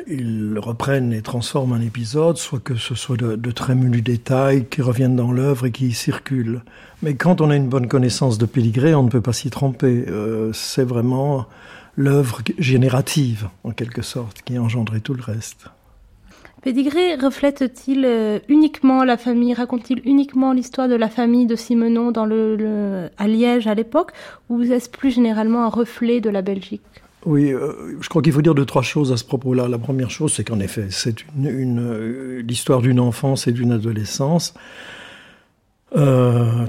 [0.07, 4.82] ils, reprennent et transforment un épisode, soit que ce soit de, très menus détails qui
[4.82, 6.61] reviennent dans l'œuvre et qui y circulent.
[7.01, 10.05] Mais quand on a une bonne connaissance de Péligré, on ne peut pas s'y tromper.
[10.07, 11.47] Euh, c'est vraiment
[11.97, 15.68] l'œuvre générative, en quelque sorte, qui a engendré tout le reste.
[16.64, 22.26] Pédigré reflète-t-il euh, uniquement la famille, raconte-t-il uniquement l'histoire de la famille de Simenon dans
[22.26, 24.11] le, à Liège à l'époque,
[24.49, 26.82] ou est-ce plus généralement un reflet de la Belgique?
[27.26, 29.68] Oui, euh, je crois qu'il faut dire deux, trois choses à ce propos-là.
[29.68, 34.53] La première chose, c'est qu'en effet, c'est une, euh, l'histoire d'une enfance et d'une adolescence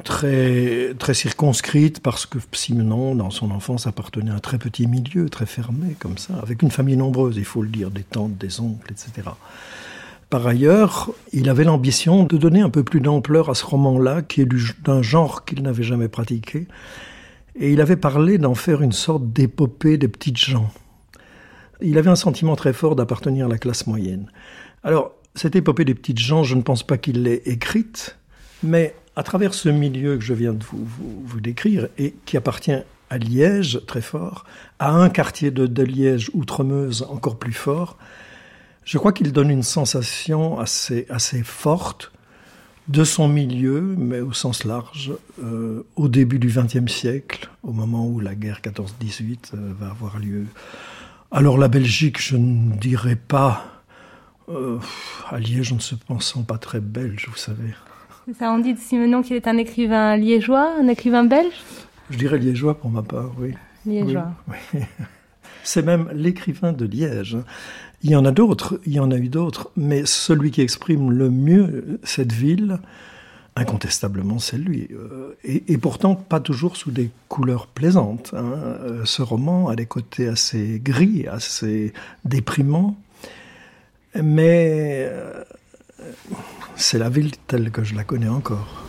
[0.05, 5.31] très, très circonscrite parce que Simenon, dans son enfance, appartenait à un très petit milieu,
[5.31, 8.61] très fermé, comme ça, avec une famille nombreuse, il faut le dire, des tantes, des
[8.61, 9.31] oncles, etc.
[10.35, 14.41] Par ailleurs, il avait l'ambition de donner un peu plus d'ampleur à ce roman-là, qui
[14.41, 14.49] est
[14.83, 16.67] d'un genre qu'il n'avait jamais pratiqué,
[17.55, 20.73] et il avait parlé d'en faire une sorte d'épopée des petites gens.
[21.81, 24.27] Il avait un sentiment très fort d'appartenir à la classe moyenne.
[24.83, 28.19] Alors, cette épopée des petites gens, je ne pense pas qu'il l'ait écrite,
[28.65, 33.19] mais à travers ce milieu que je viens de vous, décrire, et qui appartient à
[33.19, 34.47] Liège, très fort,
[34.81, 37.97] à un quartier de, de Liège, Outremeuse, encore plus fort,
[38.85, 42.13] je crois qu'il donne une sensation assez, assez forte
[42.89, 45.13] de son milieu, mais au sens large,
[45.43, 50.19] euh, au début du XXe siècle, au moment où la guerre 14-18 euh, va avoir
[50.19, 50.45] lieu.
[51.31, 53.65] Alors la Belgique, je ne dirais pas,
[54.51, 54.79] euh,
[55.31, 57.75] à Liège, ne se pensant pas très belge, vous savez.
[58.39, 61.55] Ça, on dit de Simenon qu'il est un écrivain liégeois, un écrivain belge?
[62.11, 63.55] Je dirais liégeois pour ma part, oui.
[63.87, 64.33] Liégeois.
[64.49, 64.81] Oui,
[65.63, 67.39] C'est même l'écrivain de Liège.
[68.05, 71.11] Il y en a d'autres, il y en a eu d'autres, mais celui qui exprime
[71.11, 72.79] le mieux cette ville,
[73.57, 74.89] incontestablement, c'est lui.
[74.93, 78.35] Euh, et, pourtant, pas toujours sous des couleurs plaisantes.
[78.37, 78.53] Hein.
[78.83, 81.95] Euh, ce roman a des côtés assez gris, assez
[82.27, 82.95] déprimants,
[84.23, 85.43] mais euh,
[86.77, 88.84] c'est la ville telle que je la connais encore.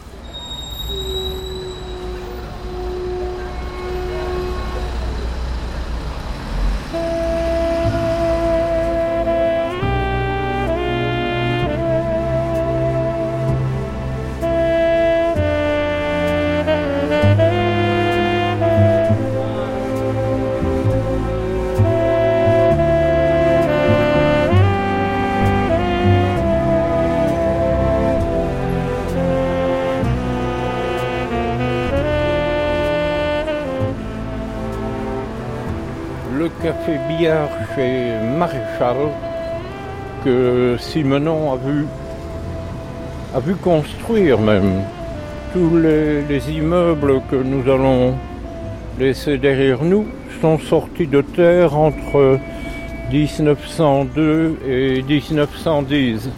[38.79, 38.95] Maréchal
[40.23, 41.85] que Simenon a vu,
[43.33, 44.81] a vu construire même.
[45.53, 48.15] Tous les, immeubles que nous allons
[48.99, 50.05] laisser derrière nous
[50.41, 52.39] sont sortis de terre entre
[53.11, 56.29] 1902 et 1910.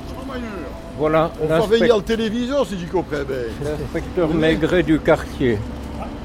[1.00, 1.32] Voilà.
[1.42, 3.38] On va veiller en télévision si j'y comprends bien.
[3.64, 5.58] L'inspecteur Maigret du quartier.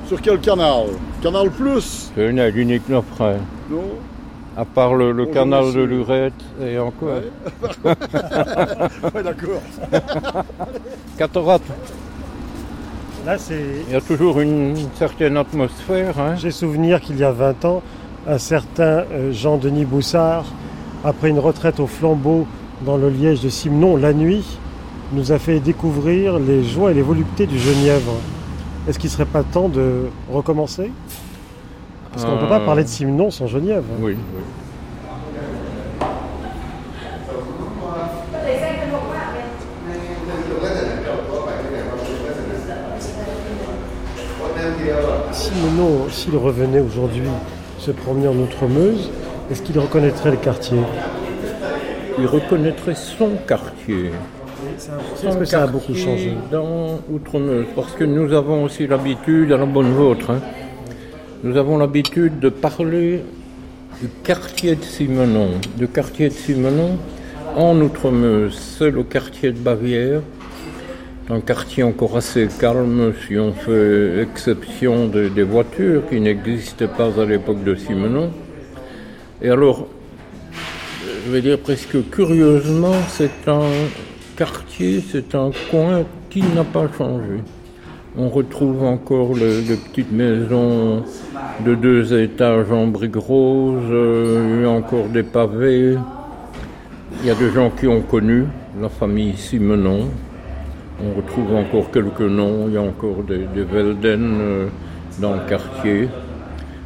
[0.07, 0.87] Sur quel canal?
[1.23, 2.11] Canal Plus?
[2.15, 3.41] C'est l'unique nos frères.
[3.71, 3.83] Non?
[4.57, 7.21] À part le, canal de Lurette et encore.
[7.85, 9.63] Ouais, d'accord.
[11.19, 11.73] Cataracte.
[13.25, 13.63] Là, c'est.
[13.89, 16.19] Il y a toujours une certaine atmosphère.
[16.19, 16.35] Hein.
[16.37, 17.83] J'ai souvenir qu'il y a 20 ans,
[18.27, 20.45] un certain euh, Jean-Denis Boussard,
[21.05, 22.47] après une retraite au flambeau
[22.85, 24.45] dans le Liège de Simon la nuit,
[25.13, 28.15] nous a fait découvrir les joies et les voluptés du Genièvre.
[28.89, 30.91] Est-ce qu'il ne serait pas temps de recommencer?
[32.13, 33.85] Parce qu'on ne peut pas parler de Simon sans Genève.
[34.01, 34.17] Oui,
[45.33, 47.23] Simenon, s'il revenait aujourd'hui
[47.79, 49.11] se promener en Outremeuse,
[49.51, 50.79] est-ce qu'il reconnaîtrait le quartier?
[52.19, 54.13] Il reconnaîtrait son quartier.
[55.25, 56.37] Est-ce que ça a beaucoup changé?
[56.51, 60.41] Dans Outremeuse, parce que nous avons aussi l'habitude, à la bonne vôtre, hein,
[61.43, 63.21] nous avons l'habitude de parler
[64.01, 65.51] du quartier de Simenon.
[65.77, 66.99] Du quartier de Simenon
[67.57, 70.21] en Outremeuse, c'est le quartier de Bavière.
[71.29, 77.25] Un quartier encore assez calme si on fait exception des voitures qui n'existaient pas à
[77.25, 78.31] l'époque de Simenon.
[79.41, 79.89] Et alors,
[81.27, 83.69] je vais dire presque curieusement, c'est un
[84.37, 87.41] quartier, c'est un coin qui n'a pas changé.
[88.19, 91.03] On retrouve encore les, petites maisons
[91.65, 95.97] de deux étages en briques roses, euh, il y a encore des pavés.
[97.21, 98.45] Il y a des gens qui ont connu
[98.79, 100.09] la famille Simenon.
[101.03, 104.67] On retrouve encore quelques noms, il y a encore des, des Velden euh,
[105.19, 106.11] dans le quartier.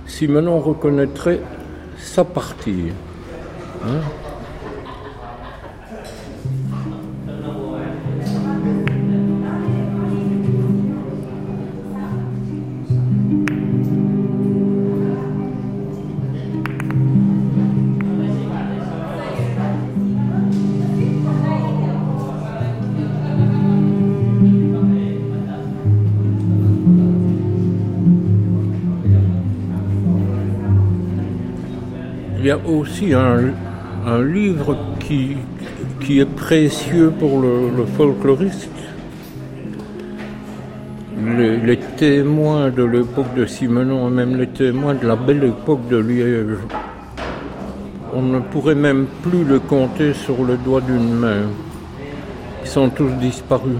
[0.07, 1.41] Simenon reconnaîtrait
[1.99, 2.93] sa partie.
[3.85, 4.26] Hein.
[32.67, 33.53] Aussi un,
[34.23, 35.37] livre qui,
[36.01, 38.71] qui est précieux pour le, folkloriste.
[41.19, 46.59] Les, témoins de l'époque de Simenon, même les témoins de la belle époque de Liège,
[48.15, 51.43] on ne pourrait même plus le compter sur le doigt d'une main.
[52.63, 53.79] Ils sont tous disparus.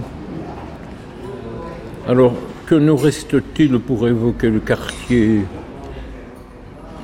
[2.07, 2.33] Alors,
[2.65, 5.43] que nous reste-t-il pour évoquer le quartier?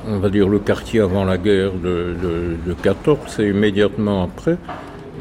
[0.06, 4.56] On va dire le quartier avant la guerre de, 14 et immédiatement après,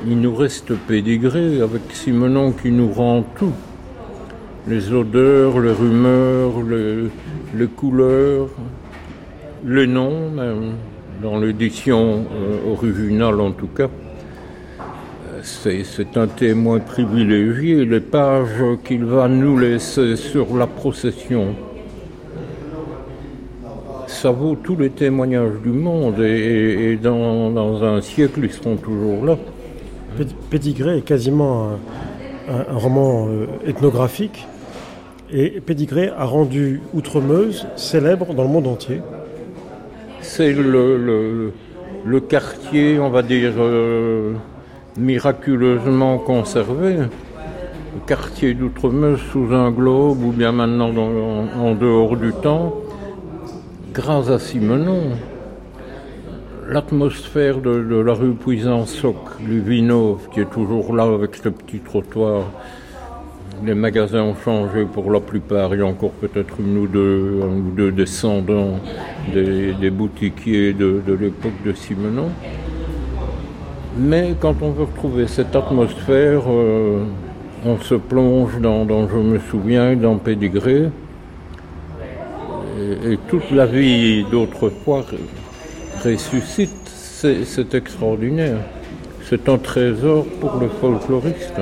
[0.08, 3.54] il nous reste Pédigré avec Simenon qui nous rend tout.
[4.68, 6.54] Les odeurs, les rumeurs,
[7.58, 8.50] les, couleurs,
[9.66, 10.32] les noms,
[11.22, 13.90] dans l'édition euh, originale en tout cas.
[15.42, 21.54] C'est un témoin privilégié, les pages qu'il va nous laisser sur la procession
[24.24, 29.38] ça vaut tous les témoignages du monde et, dans, un siècle, ils seront toujours là.
[30.50, 31.72] Pédigré est quasiment
[32.48, 34.48] un, roman euh, ethnographique
[35.30, 39.02] et Pédigré a rendu Outremeuse célèbre dans le monde entier.
[40.22, 41.52] C'est le,
[42.06, 44.36] le, quartier, on va dire, euh,
[44.98, 46.96] miraculeusement conservé.
[46.96, 50.94] Le quartier d'Outremeuse sous un globe ou bien maintenant
[51.62, 52.83] en dehors du temps
[53.94, 55.12] grâce à Simenon,
[56.68, 59.16] l'atmosphère de, la rue Puisansoc,
[59.48, 62.42] Luvinov, qui est toujours là avec ce petit trottoir,
[63.64, 65.76] les magasins ont changé pour la plupart.
[65.76, 68.80] Il y a encore peut-être une ou deux, un ou deux descendants
[69.32, 72.30] des, boutiquiers de, l'époque de Simenon.
[73.96, 77.04] Mais quand on veut retrouver cette atmosphère, euh,
[77.64, 80.90] on se plonge dans, dans, je me souviens, dans Pédigré
[82.84, 85.06] et, toute la vie d'autrefois
[86.04, 88.60] ressuscite, c'est extraordinaire.
[89.30, 91.62] C'est un trésor pour le folkloriste.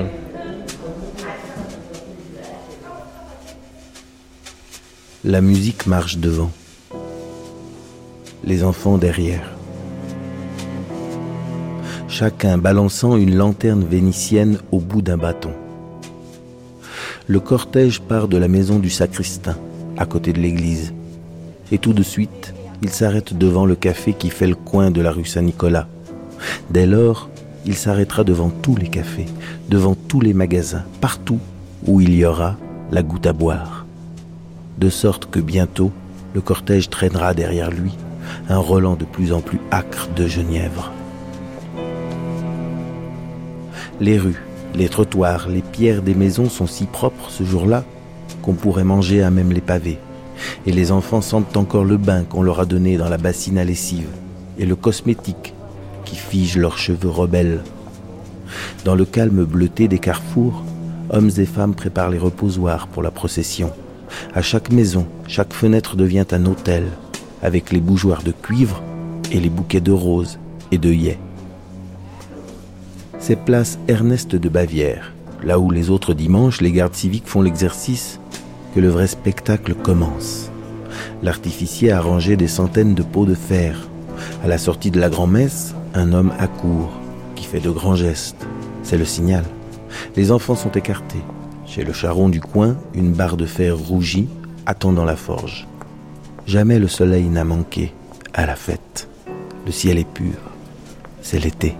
[5.23, 6.51] La musique marche devant,
[8.43, 9.51] les enfants derrière.
[12.07, 15.51] Chacun balançant une lanterne vénitienne au bout d'un bâton.
[17.27, 19.55] Le cortège part de la maison du sacristain,
[19.97, 20.91] à côté de l'église
[21.71, 25.11] et tout de suite, il s'arrête devant le café qui fait le coin de la
[25.11, 25.87] rue Saint-Nicolas.
[26.69, 27.29] Dès lors,
[27.65, 29.27] il s'arrêtera devant tous les cafés,
[29.69, 31.39] devant tous les magasins, partout
[31.87, 32.57] où il y aura
[32.91, 33.85] la goutte à boire.
[34.79, 35.91] De sorte que bientôt,
[36.33, 37.91] le cortège traînera derrière lui
[38.49, 40.91] un Roland de plus en plus âcre de genièvre.
[43.99, 44.41] Les rues,
[44.73, 47.83] les trottoirs, les pierres des maisons sont si propres ce jour-là
[48.41, 49.99] qu'on pourrait manger à même les pavés
[50.65, 53.63] et les enfants sentent encore le bain qu'on leur a donné dans la bassine à
[53.63, 54.09] lessive,
[54.57, 55.53] et le cosmétique
[56.05, 57.61] qui fige leurs cheveux rebelles.
[58.85, 60.63] Dans le calme bleuté des carrefours,
[61.09, 63.71] hommes et femmes préparent les reposoirs pour la procession.
[64.33, 66.83] À chaque maison, chaque fenêtre devient un hôtel,
[67.41, 68.81] avec les bougeoirs de cuivre
[69.31, 70.39] et les bouquets de roses
[70.71, 71.19] et de yais.
[73.19, 75.13] C'est place Ernest de Bavière,
[75.43, 78.20] là où les autres dimanches les gardes civiques font l'exercice
[78.73, 80.49] que le vrai spectacle commence.
[81.23, 83.87] L'artificier a rangé des centaines de pots de fer.
[84.43, 86.91] À la sortie de la grand-messe, un homme accourt,
[87.35, 88.47] qui fait de grands gestes.
[88.83, 89.43] C'est le signal.
[90.15, 91.23] Les enfants sont écartés.
[91.65, 94.27] Chez le charron du coin, une barre de fer rougie
[94.65, 95.67] attend dans la forge.
[96.45, 97.93] Jamais le soleil n'a manqué
[98.33, 99.07] à la fête.
[99.65, 100.35] Le ciel est pur.
[101.21, 101.75] C'est l'été.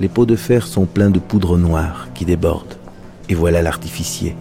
[0.00, 2.76] Les pots de fer sont pleins de poudre noire qui déborde.
[3.28, 4.36] Et voilà l'artificier,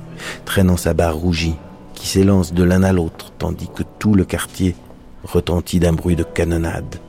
[0.46, 1.56] traînant sa barre rougie,
[1.94, 4.76] qui s'élance de l'un à l'autre, tandis que tout le quartier
[5.24, 7.00] retentit d'un bruit de canonnade.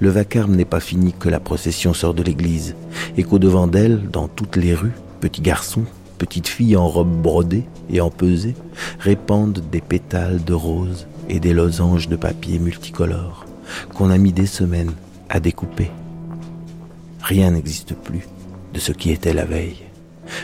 [0.00, 2.74] Le vacarme n'est pas fini que la procession sort de l'église,
[3.16, 5.84] et qu'au-devant d'elle, dans toutes les rues, petits garçons,
[6.18, 8.56] petites filles en robes brodées et empesées,
[8.98, 13.44] répandent des pétales de roses et des losanges de papier multicolores
[13.94, 14.92] qu'on a mis des semaines
[15.28, 15.90] à découper.
[17.22, 18.26] Rien n'existe plus
[18.72, 19.87] de ce qui était la veille.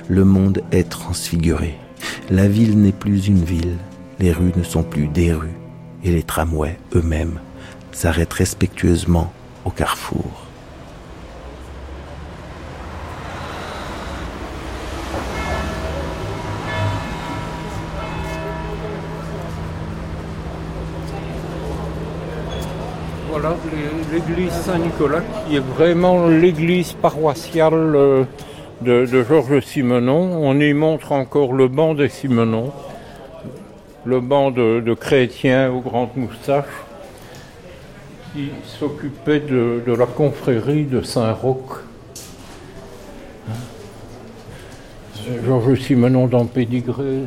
[0.09, 1.75] Le monde est transfiguré.
[2.31, 3.77] La ville n'est plus une ville,
[4.19, 5.57] les rues ne sont plus des rues,
[6.03, 7.41] et les tramways eux-mêmes
[7.93, 9.33] s'arrêtent respectueusement
[9.65, 10.45] au carrefour.
[23.31, 23.57] Voilà
[24.13, 28.27] l'église Saint-Nicolas qui est vraiment l'église paroissiale
[28.85, 30.39] de, Georges Simenon.
[30.41, 32.73] On y montre encore le banc des Simenon,
[34.05, 36.65] le banc de, chrétiens aux grandes moustaches.
[38.33, 41.83] qui s'occupait de, la confrérie de Saint-Roch.
[45.47, 47.21] Georges Simenon dans Pédigré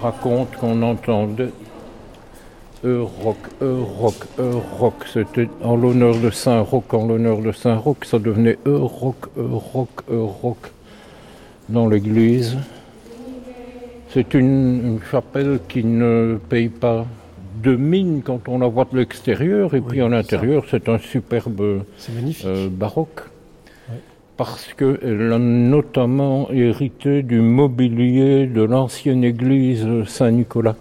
[0.00, 1.50] raconte qu'on entendait
[2.82, 4.94] Euroc, Euroc, Euroc.
[5.12, 10.56] C'était en l'honneur de Saint-Roch, en l'honneur de Saint-Roch, ça devenait Euroc, Euroc, Euroc
[11.68, 12.56] dans l'église.
[14.08, 17.06] C'est une, chapelle qui ne paye pas
[17.62, 21.60] de mine quand on la voit de l'extérieur, et puis en intérieur, c'est un superbe
[21.60, 23.20] euh, baroque.
[24.38, 30.76] Parce qu'elle a notamment hérité du mobilier de l'ancienne église Saint-Nicolas.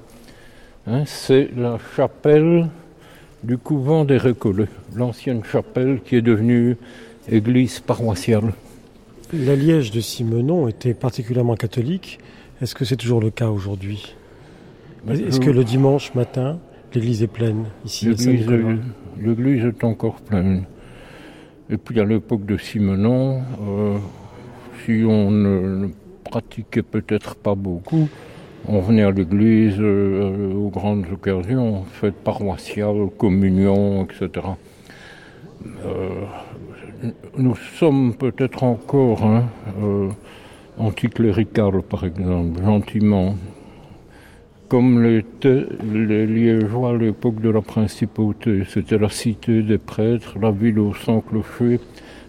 [0.92, 2.68] Hein, c'est la chapelle
[3.44, 6.78] du couvent des Récollets, l'ancienne chapelle qui est devenue
[7.30, 8.54] église paroissiale.
[9.32, 12.18] La Liège de Simenon était particulièrement catholique.
[12.60, 14.16] Est-ce que c'est toujours le cas aujourd'hui?
[15.08, 16.58] Est-ce que le dimanche matin,
[16.96, 18.08] l'église est pleine ici
[19.22, 20.64] L'église est encore pleine.
[21.70, 23.98] Et puis à l'époque de Simenon, euh,
[24.84, 25.90] si on ne
[26.24, 28.10] pratiquait peut-être pas beaucoup,
[28.68, 34.48] on venait à l'église euh, aux grandes occasions, fêtes paroissiales, communion, etc.
[35.86, 36.26] Euh,
[37.38, 39.46] nous sommes peut-être encore hein,
[39.82, 40.10] euh,
[40.78, 43.36] anticléricales, par exemple, gentiment,
[44.68, 48.64] comme l'étaient les Liégeois à l'époque de la principauté.
[48.68, 51.80] C'était la cité des prêtres, la ville au sang clocher.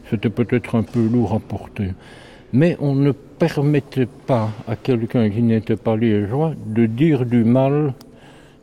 [0.09, 1.93] C'était peut-être un peu lourd à porter.
[2.53, 7.95] Mais on ne permettait pas à quelqu'un qui n'était pas liégeois de dire du mal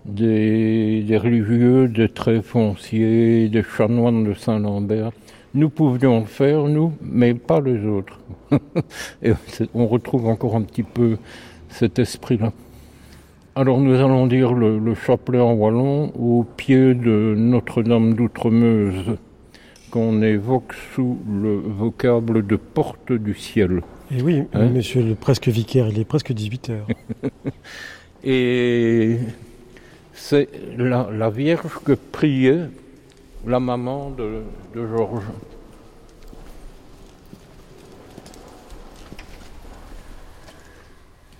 [0.06, 5.10] des, religieux, des traits fonciers, des chanoines de Saint-Lambert.
[5.56, 8.20] Nous pouvions le faire, nous, mais pas les autres.
[9.24, 9.34] Et
[9.74, 11.18] on retrouve encore un petit peu
[11.70, 12.54] cet esprit-là.
[13.56, 19.18] Alors nous allons dire le, chapelet en wallon au pied de Notre-Dame d'Outremeuse,
[19.90, 23.82] qu'on évoque sous le vocable de porte du ciel.
[24.10, 26.88] Et oui, hein monsieur le presque vicaire, il est presque 18 heures.
[28.24, 29.18] Et
[30.14, 30.48] c'est
[30.78, 32.70] la, Vierge que priait
[33.46, 34.44] la maman de,
[34.74, 35.26] Georges.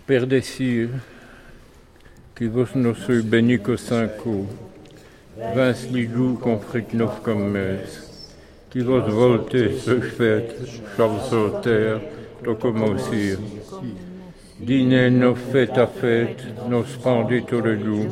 [0.06, 0.90] Père des cieux,
[2.36, 4.46] qui vos nos soy benico cinco,
[5.56, 7.58] vince ligou confrit nos comme
[8.70, 10.56] qui vos volte ce fait,
[10.96, 12.00] charles terre,
[12.92, 13.36] aussi.
[14.60, 16.84] Dîner nos fêtes à fête, nos
[17.62, 18.08] le loup,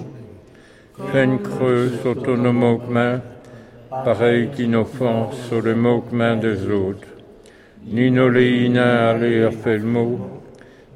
[1.12, 3.20] Peine creux sur ton moquement,
[3.90, 7.08] pareil qu'inoffense sur le moquement des autres.
[7.86, 10.20] Ninoléina aller à fait le mot,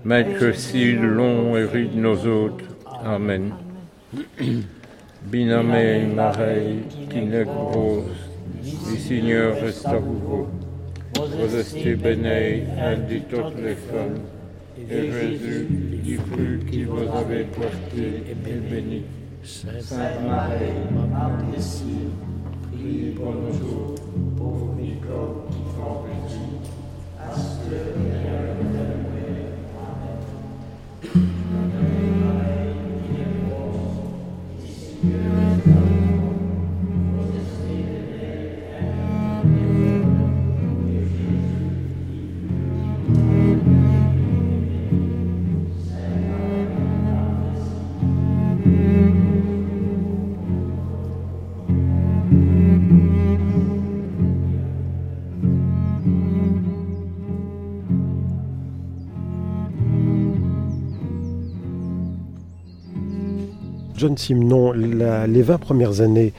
[0.06, 2.64] maître si long hérite nos autres.
[3.04, 3.54] Amen.
[5.24, 8.06] Binamé, mareille, qui grosse,
[8.64, 10.00] le Seigneur reste à
[11.16, 11.56] vous.
[11.56, 12.64] Êtes bénie,
[13.08, 14.20] dit toutes les femmes,
[14.90, 15.68] et Jésus,
[16.04, 19.04] du fruit qui vous avez porté, est béni.
[19.44, 22.12] Sainte Marie, Maman des cieux,
[22.72, 23.96] priez pour nous
[24.38, 26.04] pauvres Nicole, qui font
[27.20, 28.09] à ce que
[64.00, 66.32] John Simon, les 20 premières années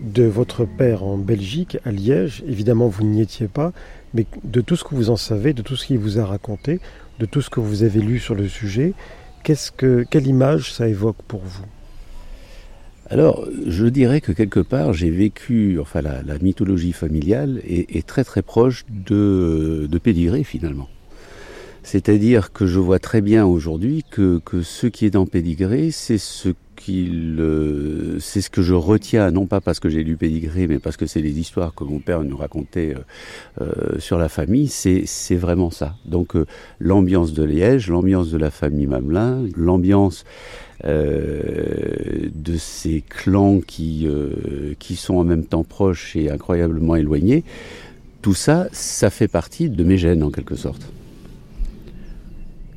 [0.00, 3.72] de votre père en Belgique, à Liège, évidemment vous n'y étiez pas,
[4.14, 6.78] mais de tout ce que vous en savez, de tout ce qu'il vous a raconté,
[7.18, 8.92] de tout ce que vous avez lu sur le sujet,
[9.42, 11.64] qu'est-ce que, quelle image ça évoque pour vous?
[13.10, 18.42] Alors, je dirais que quelque part, j'ai vécu, enfin, la, mythologie familiale est, très très
[18.42, 20.88] proche de, de Pédigré finalement.
[21.82, 26.18] C'est-à-dire que je vois très bien aujourd'hui que, que ce qui est dans Pédigré, c'est
[26.18, 30.66] ce qu'il, euh, c'est ce que je retiens, non pas parce que j'ai lu Pédigré,
[30.66, 34.28] mais parce que c'est les histoires que mon père nous racontait euh, euh, sur la
[34.28, 35.04] famille, c'est,
[35.36, 35.96] vraiment ça.
[36.06, 36.34] Donc
[36.80, 40.24] l'ambiance de Liège, l'ambiance de la famille Mamelin, l'ambiance
[40.84, 44.06] de ces clans qui,
[44.78, 47.44] qui sont en même temps proches et incroyablement éloignés,
[48.22, 50.82] tout ça, ça fait partie de mes gènes en quelque sorte.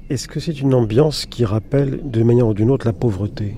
[0.09, 3.55] Est-ce que c'est une ambiance qui rappelle de manière ou d'une autre la pauvreté?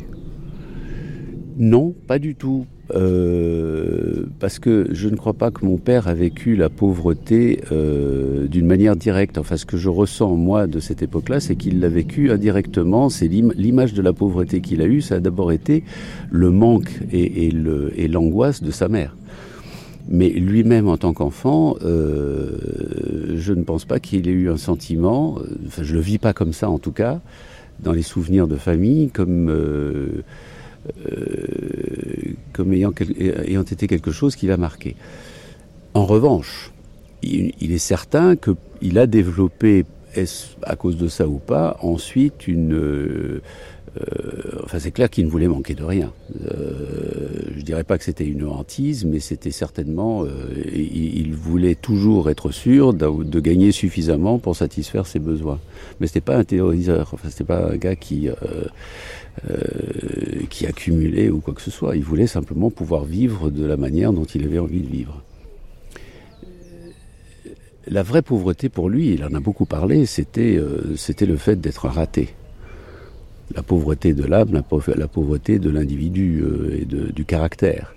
[1.57, 2.65] Non, pas du tout.
[2.93, 8.47] euh, parce que je ne crois pas que mon père a vécu la pauvreté euh,
[8.47, 9.37] d'une manière directe.
[9.37, 13.09] Enfin, ce que je ressens moi de cette époque-là, c'est qu'il l'a vécu indirectement.
[13.09, 15.01] C'est l'image de la pauvreté qu'il a eue.
[15.01, 15.83] Ça a d'abord été
[16.29, 17.51] le manque et,
[18.07, 19.15] l'angoisse de sa mère.
[20.09, 22.57] Mais lui-même, en tant qu'enfant, euh,
[23.35, 25.37] je ne pense pas qu'il ait eu un sentiment.
[25.65, 27.21] Enfin, je le vis pas comme ça, en tout cas,
[27.79, 29.49] dans les souvenirs de famille, comme
[32.53, 34.95] comme ayant, été quelque chose qui l'a marqué.
[35.93, 36.71] En revanche,
[37.21, 42.73] il, est certain qu'il a développé, est-ce à cause de ça ou pas, ensuite une...
[42.73, 46.11] Euh, enfin, c'est clair qu'il ne voulait manquer de rien.
[46.45, 50.23] Euh, je dirais pas que c'était une hantise, mais c'était certainement.
[50.23, 50.29] Euh,
[50.73, 55.59] il, voulait toujours être sûr de, de, gagner suffisamment pour satisfaire ses besoins.
[55.99, 57.11] Mais c'était pas un théoriseur.
[57.13, 58.29] Enfin, c'était pas un gars qui
[59.49, 59.57] euh,
[60.43, 61.95] euh, qui accumulait ou quoi que ce soit.
[61.95, 65.23] Il voulait simplement pouvoir vivre de la manière dont il avait envie de vivre.
[67.87, 71.87] La vraie pauvreté pour lui, il en a beaucoup parlé, c'était euh, le fait d'être
[71.87, 72.35] raté.
[73.55, 77.93] La pauvreté de l'âme, la, pauvreté de l'individu euh, et de, du caractère.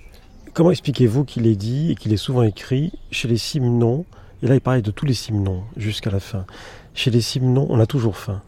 [0.55, 4.05] Comment expliquez-vous qu'il ait dit et qu'il ait souvent écrit chez les Simnons,
[4.43, 6.47] et là il parlait de tous les Simnons jusqu'à la fin,
[6.95, 8.43] chez les Simnons on a toujours faim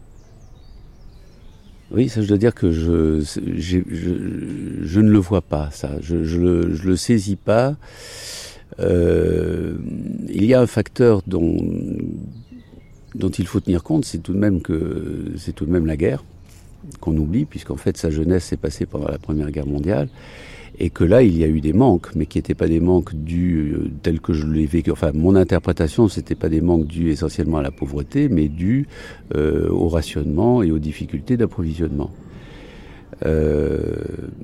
[1.91, 3.79] oui, ça je dois dire que je, je,
[4.83, 5.93] je, ne le vois pas, ça.
[6.03, 7.77] Je, je, le, je le saisis pas.
[8.81, 9.79] Euh,
[10.29, 11.57] il y a un facteur dont,
[13.15, 15.97] dont il faut tenir compte, c'est tout de même que c'est tout de même la
[15.97, 16.25] guerre
[17.01, 20.09] qu'on oublie, puisqu'en fait sa jeunesse s'est passée pendant la Première Guerre mondiale
[20.79, 23.15] et que là il y a eu des manques, mais qui n'étaient pas des manques
[23.15, 24.91] dus euh, tels que je l'ai vécu.
[24.91, 28.87] Enfin, mon interprétation, c'était pas des manques dus essentiellement à la pauvreté, mais dus
[29.35, 32.11] euh, au rationnement et aux difficultés d'approvisionnement.
[33.27, 33.97] Euh,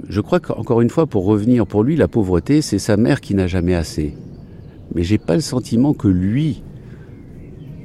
[0.09, 3.35] je crois qu'encore une fois, pour revenir, pour lui, la pauvreté, c'est sa mère qui
[3.35, 4.15] n'a jamais assez.
[4.95, 6.63] Mais j'ai pas le sentiment que lui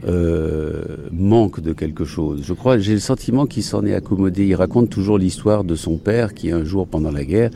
[0.07, 0.81] euh,
[1.11, 2.41] manque de quelque chose.
[2.45, 4.45] Je crois, j'ai le sentiment qu'il s'en est accommodé.
[4.45, 7.51] Il raconte toujours l'histoire de son père qui, un jour pendant la guerre,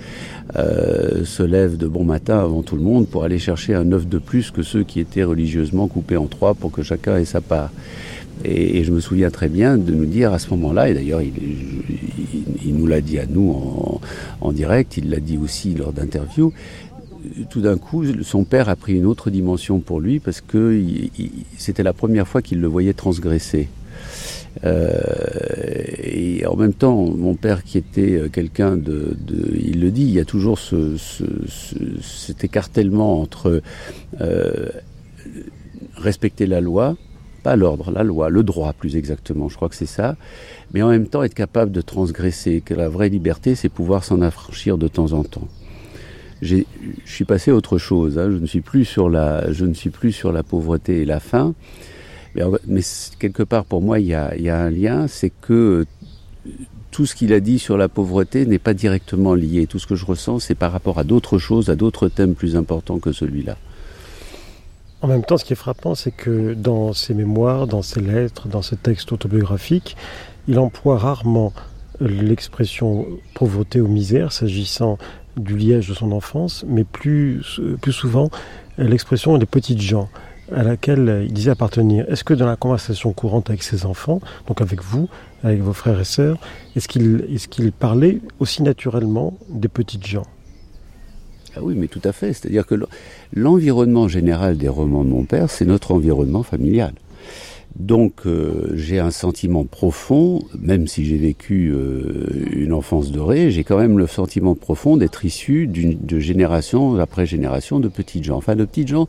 [0.58, 4.08] euh, se lève de bon matin avant tout le monde pour aller chercher un œuf
[4.08, 7.42] de plus que ceux qui étaient religieusement coupés en trois pour que chacun ait sa
[7.42, 7.72] part.
[8.44, 11.32] Et, je me souviens très bien de nous dire à ce moment-là, et d'ailleurs il,
[12.66, 14.02] il, nous l'a dit à nous en,
[14.42, 16.52] en direct, il l'a dit aussi lors d'interviews,
[17.50, 20.82] tout d'un coup, son père a pris une autre dimension pour lui parce que
[21.58, 23.70] c'était la première fois qu'il le voyait transgresser.
[24.66, 25.02] Euh,
[26.04, 29.18] et en même temps, mon père qui était euh, quelqu'un de,
[29.56, 30.96] il le dit, il y a toujours ce,
[32.02, 33.62] cet écartèlement entre
[34.22, 34.70] euh,
[35.96, 36.96] respecter la loi,
[37.42, 40.16] pas l'ordre, la loi, le droit plus exactement, je crois que c'est ça,
[40.74, 44.22] mais en même temps être capable de transgresser, que la vraie liberté, c'est pouvoir s'en
[44.22, 45.48] affranchir de temps en temps
[46.44, 46.58] je
[47.06, 48.18] suis passé à autre chose.
[48.18, 48.30] Hein.
[48.32, 51.54] Je ne suis plus sur la, pauvreté et la faim.
[52.68, 52.82] Mais,
[53.20, 55.86] quelque part, pour moi, il y a, il y a un lien, c'est que
[56.92, 59.68] tout ce qu'il a dit sur la pauvreté n'est pas directement lié.
[59.68, 62.56] Tout ce que je ressens, c'est par rapport à d'autres choses, à d'autres thèmes plus
[62.56, 63.58] importants que celui-là.
[65.02, 68.48] En même temps, ce qui est frappant, c'est que dans ses mémoires, dans ses lettres,
[68.48, 69.98] dans ses textes autobiographiques,
[70.48, 71.52] il emploie rarement
[72.00, 74.98] l'expression pauvreté ou misère s'agissant
[75.38, 78.30] du liège de son enfance, mais plus, plus souvent
[78.78, 80.10] l'expression des petites gens
[80.52, 82.06] à laquelle il disait appartenir.
[82.10, 85.10] Est-ce que dans la conversation courante avec ses enfants, donc avec vous,
[85.44, 86.38] avec vos frères et sœurs,
[86.76, 90.28] est-ce qu'il est qu'il parlait aussi naturellement des petites gens?
[91.56, 92.34] Ah oui, mais tout à fait.
[92.34, 92.76] C'est-à-dire que
[93.34, 96.94] l'environnement général des romans de mon père, c'est notre environnement familial.
[97.76, 103.64] Donc euh, j'ai un sentiment profond, même si j'ai vécu euh, une enfance dorée, j'ai
[103.64, 108.38] quand même le sentiment profond d'être issu de génération après génération de petites gens.
[108.38, 109.08] Enfin, de petites gens,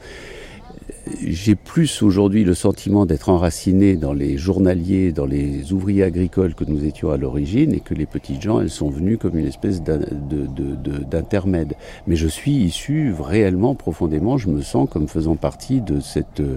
[1.23, 6.65] j'ai plus aujourd'hui le sentiment d'être enraciné dans les journaliers, dans les ouvriers agricoles que
[6.65, 9.83] nous étions à l'origine, et que les petites gens, elles sont venues comme une espèce
[9.83, 11.75] d'intermède.
[12.07, 16.57] Mais je suis issu réellement, profondément, je me sens comme faisant partie de, cette, euh,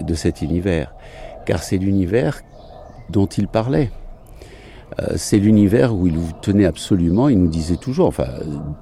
[0.00, 0.92] de cet univers
[1.44, 2.42] car c'est l'univers
[3.10, 3.90] dont il parlait.
[5.00, 8.28] Euh, c'est l'univers où il tenait absolument, il nous disait toujours, enfin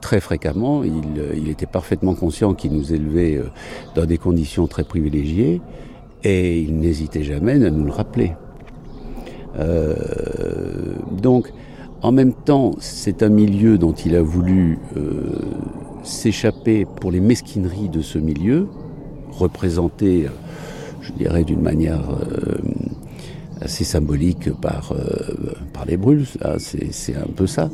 [0.01, 0.93] très fréquemment, il,
[1.37, 3.45] il était parfaitement conscient qu'il nous élevait euh,
[3.95, 5.61] dans des conditions très privilégiées
[6.25, 8.33] et il n'hésitait jamais à nous le rappeler.
[9.59, 9.95] Euh,
[11.13, 11.53] donc,
[12.03, 14.79] en même temps, c'est un milieu dont il a voulu
[16.03, 18.69] s'échapper pour les mesquineries de ce milieu,
[19.31, 20.27] représenter
[21.11, 22.59] je dirais d'une manière euh,
[23.61, 26.27] assez symbolique par, euh, par les brûles,
[26.59, 27.71] c'est un peu ça.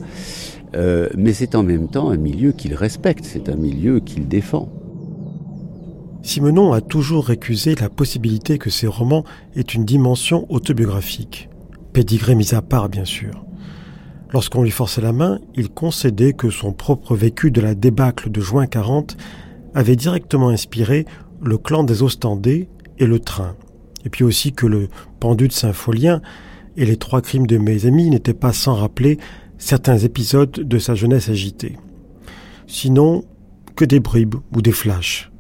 [0.74, 4.68] Euh, mais c'est en même temps un milieu qu'il respecte, c'est un milieu qu'il défend.
[6.22, 9.24] Simenon a toujours récusé la possibilité que ses romans
[9.54, 11.48] aient une dimension autobiographique,
[11.92, 13.44] pédigré mis à part bien sûr.
[14.32, 18.40] Lorsqu'on lui forçait la main, il concédait que son propre vécu de la débâcle de
[18.40, 19.16] juin 40
[19.72, 21.06] avait directement inspiré
[21.40, 22.68] le clan des Ostendés
[22.98, 23.56] et le train,
[24.04, 24.88] et puis aussi que le
[25.20, 26.22] pendu de Saint-Folien
[26.76, 29.18] et les trois crimes de mes amis n'étaient pas sans rappeler
[29.58, 31.76] certains épisodes de sa jeunesse agitée.
[32.66, 33.24] Sinon,
[33.74, 35.30] que des bribes ou des flashs.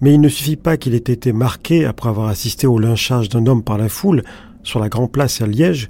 [0.00, 3.46] Mais il ne suffit pas qu'il ait été marqué après avoir assisté au lynchage d'un
[3.46, 4.22] homme par la foule
[4.62, 5.88] sur la Grand Place à Liège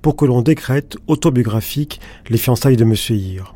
[0.00, 2.94] pour que l'on décrète autobiographique les fiançailles de M.
[3.10, 3.54] Hir,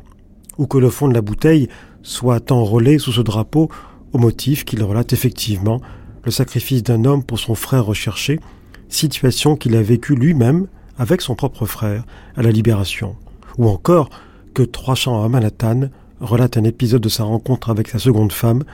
[0.57, 1.67] ou que le fond de la bouteille
[2.03, 3.69] soit enrôlé sous ce drapeau
[4.13, 5.81] au motif qu'il relate effectivement
[6.27, 8.41] le sacrifice d'un homme pour son frère recherché,
[8.89, 10.67] situation qu'il a vécue lui-même
[10.97, 12.03] avec son propre frère
[12.35, 13.15] à la Libération,
[13.57, 14.09] ou encore
[14.53, 15.87] que Trois Champs à Manhattan
[16.19, 18.65] relate un épisode de sa rencontre avec sa seconde femme,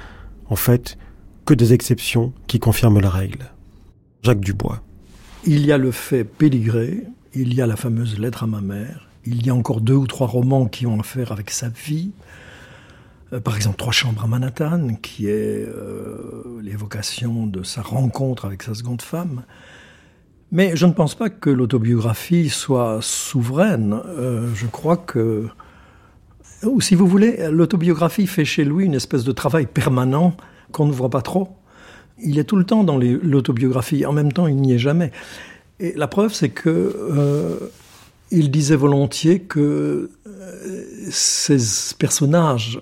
[0.49, 0.97] en fait,
[1.45, 3.51] que des exceptions qui confirment la règle.
[4.23, 4.81] Jacques Dubois.
[5.45, 7.03] Il y a le fait pédigré,
[7.35, 10.07] il y a la fameuse lettre à ma mère, il y a encore deux ou
[10.07, 12.13] trois romans qui ont affaire avec sa vie.
[13.34, 18.63] Euh, par exemple, Trois chambres à Manhattan, qui est euh, l'évocation de sa rencontre avec
[18.63, 19.43] sa seconde femme.
[20.51, 23.99] Mais je ne pense pas que l'autobiographie soit souveraine.
[24.05, 25.47] Euh, je crois que,
[26.63, 30.36] ou si vous voulez, l'autobiographie fait chez lui une espèce de travail permanent
[30.71, 31.57] qu'on ne voit pas trop.
[32.19, 35.11] Il est tout le temps dans l'autobiographie, en même temps il n'y est jamais.
[35.79, 37.71] Et la preuve, c'est que
[38.29, 40.11] il disait volontiers que
[41.09, 41.57] ces
[41.97, 42.79] personnages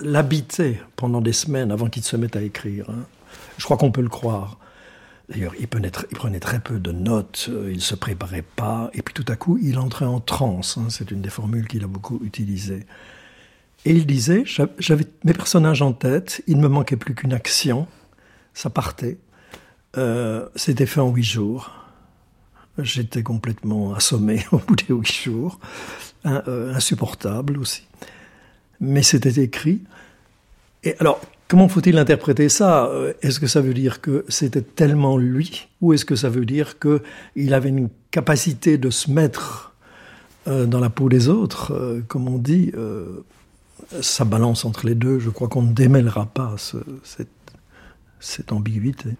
[0.00, 2.88] l'habitaient pendant des semaines avant qu'il se mette à écrire.
[2.90, 3.04] Hein.
[3.58, 4.58] Je crois qu'on peut le croire.
[5.28, 5.68] D'ailleurs, il,
[6.10, 9.36] il, prenait très peu de notes, euh, il se préparait pas, et puis tout à
[9.36, 10.78] coup, il entrait en transe.
[10.78, 10.86] Hein.
[10.88, 12.86] C'est une des formules qu'il a beaucoup utilisées.
[13.84, 14.44] Et il disait,
[14.78, 17.86] j'avais mes personnages en tête, il ne me manquait plus qu'une action,
[18.54, 19.18] ça partait.
[19.96, 21.72] Euh, C'était fait en huit jours.
[22.78, 25.60] J'étais complètement assommé au bout des huit jours,
[26.26, 27.86] euh, insupportable aussi.
[28.80, 29.82] Mais c'était écrit.
[30.84, 32.86] Et alors, comment faut-il interpréter ça?
[32.86, 36.46] Euh, Est-ce que ça veut dire que c'était tellement lui, ou est-ce que ça veut
[36.46, 39.74] dire qu'il avait une capacité de se mettre
[40.46, 42.72] euh, dans la peau des autres, comme on dit
[44.00, 45.18] ça balance entre les deux.
[45.18, 49.10] Je crois qu'on ne démêlera pas cette, ambiguïté.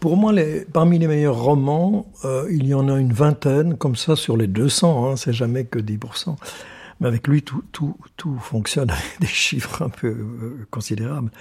[0.00, 0.32] Pour moi,
[0.72, 4.48] parmi les meilleurs romans, euh, il y en a une vingtaine, comme ça, sur les
[4.48, 6.36] 200, hein, c'est jamais que 10%.
[7.02, 11.32] Mais avec lui, tout, tout, tout fonctionne avec des chiffres un peu euh, considérables.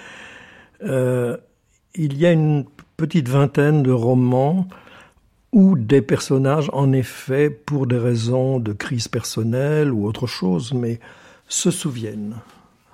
[0.84, 1.38] Euh,
[1.94, 2.66] il y a une
[2.98, 4.68] petite vingtaine de romans
[5.52, 11.00] où des personnages, en effet, pour des raisons de crise personnelle ou autre chose, mais
[11.48, 12.36] se souviennent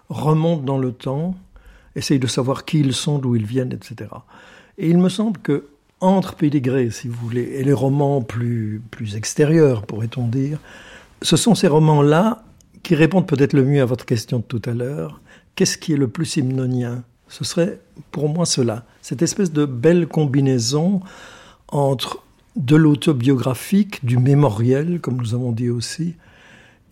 [0.09, 1.35] remontent dans le temps,
[1.95, 4.09] essayent de savoir qui ils sont, d'où ils viennent, etc.
[4.77, 5.67] Et il me semble que
[5.99, 10.59] entre Pédigré, si vous voulez, et les romans plus, plus extérieurs, pourrait-on dire,
[11.21, 12.43] ce sont ces romans-là
[12.87, 15.19] qui répondent peut-être le mieux à votre question de tout à l'heure.
[15.55, 17.81] Qu'est-ce qui est le plus hymnonien Ce serait
[18.11, 21.01] pour moi cela, cette espèce de belle combinaison
[21.67, 22.23] entre
[22.55, 26.15] de l'autobiographique, du mémoriel, comme nous avons dit aussi,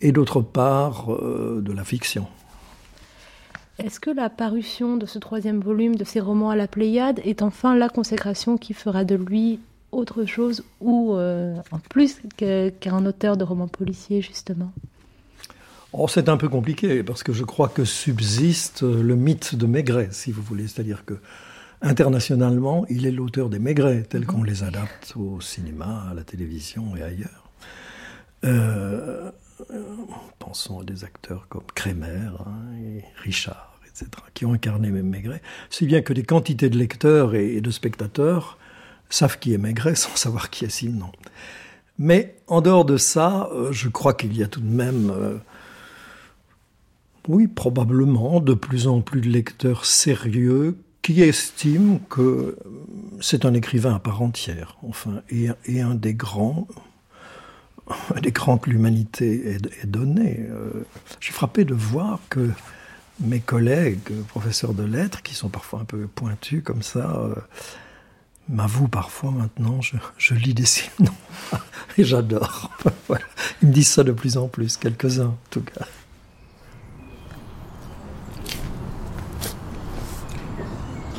[0.02, 2.26] et d'autre part euh, de la fiction.
[3.78, 7.40] Est-ce que la parution de ce troisième volume de ses romans à la Pléiade est
[7.40, 9.60] enfin la consécration qui fera de lui
[9.92, 14.72] autre chose ou euh, en plus qu'un auteur de romans policiers justement?
[15.92, 20.08] Oh, C'est un peu compliqué parce que je crois que subsiste le mythe de Maigret,
[20.12, 21.14] si vous voulez, c'est-à-dire que
[21.82, 26.96] internationalement, il est l'auteur des Maigret tels qu'on les adapte au cinéma, à la télévision
[26.96, 27.50] et ailleurs.
[28.44, 29.30] Euh,
[30.38, 35.42] pensons à des acteurs comme Kremer hein, et Richard, etc., qui ont incarné même Maigret,
[35.70, 38.58] si bien que des quantités de lecteurs et de spectateurs
[39.08, 41.12] savent qui est Maigret sans savoir qui est Simon.
[41.98, 45.38] Mais en dehors de ça, euh, je crois qu'il y a tout de même, euh,
[47.28, 52.58] oui, probablement de plus en plus de lecteurs sérieux qui estiment que
[53.20, 56.66] c'est un écrivain à part entière, enfin, et un des grands,
[58.22, 60.46] l'écran que l'humanité est, donnée.
[60.50, 60.84] Euh,
[61.20, 62.50] je suis frappé de voir que
[63.20, 67.34] mes collègues, professeurs de lettres, qui sont parfois un peu pointus comme ça, euh,
[68.48, 71.08] m'avouent parfois maintenant, je, lis des signes
[71.98, 72.70] et j'adore.
[73.62, 75.86] Ils me disent ça de plus en plus, quelques-uns en tout cas.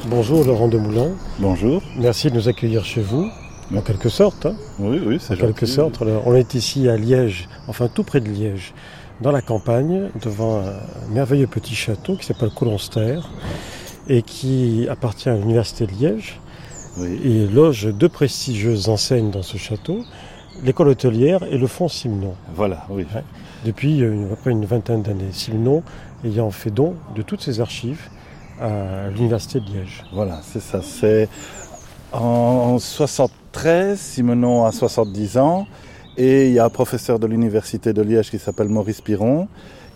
[0.10, 1.10] Bonjour Laurent Demoulin.
[1.38, 1.82] Bonjour.
[1.97, 3.30] Merci de nous accueillir chez vous.
[3.76, 4.45] En quelque sorte.
[4.45, 4.55] Hein.
[4.80, 6.01] Oui, oui, c'est En quelque sorte.
[6.26, 8.74] on est ici à Liège, enfin tout près de Liège,
[9.20, 13.20] dans la campagne, devant un merveilleux petit château qui s'appelle Colonster
[14.08, 16.39] et qui appartient à l'Université de Liège.
[17.01, 20.05] Et loge deux prestigieuses enseignes dans ce château,
[20.64, 22.34] l'école hôtelière et le fonds Simon.
[22.55, 23.05] Voilà, oui.
[23.66, 25.32] Depuis euh, à peu près une vingtaine d'années.
[25.34, 25.84] Simon
[26.24, 28.08] ayant fait don de toutes ses archives
[28.60, 30.03] à l'Université de Liège.
[30.14, 30.82] Voilà, c'est ça.
[30.82, 31.30] C'est
[32.12, 35.68] en 73, Simonon a 70 ans,
[36.18, 39.47] et il y a un professeur de l'Université de Liège qui s'appelle Maurice Piron,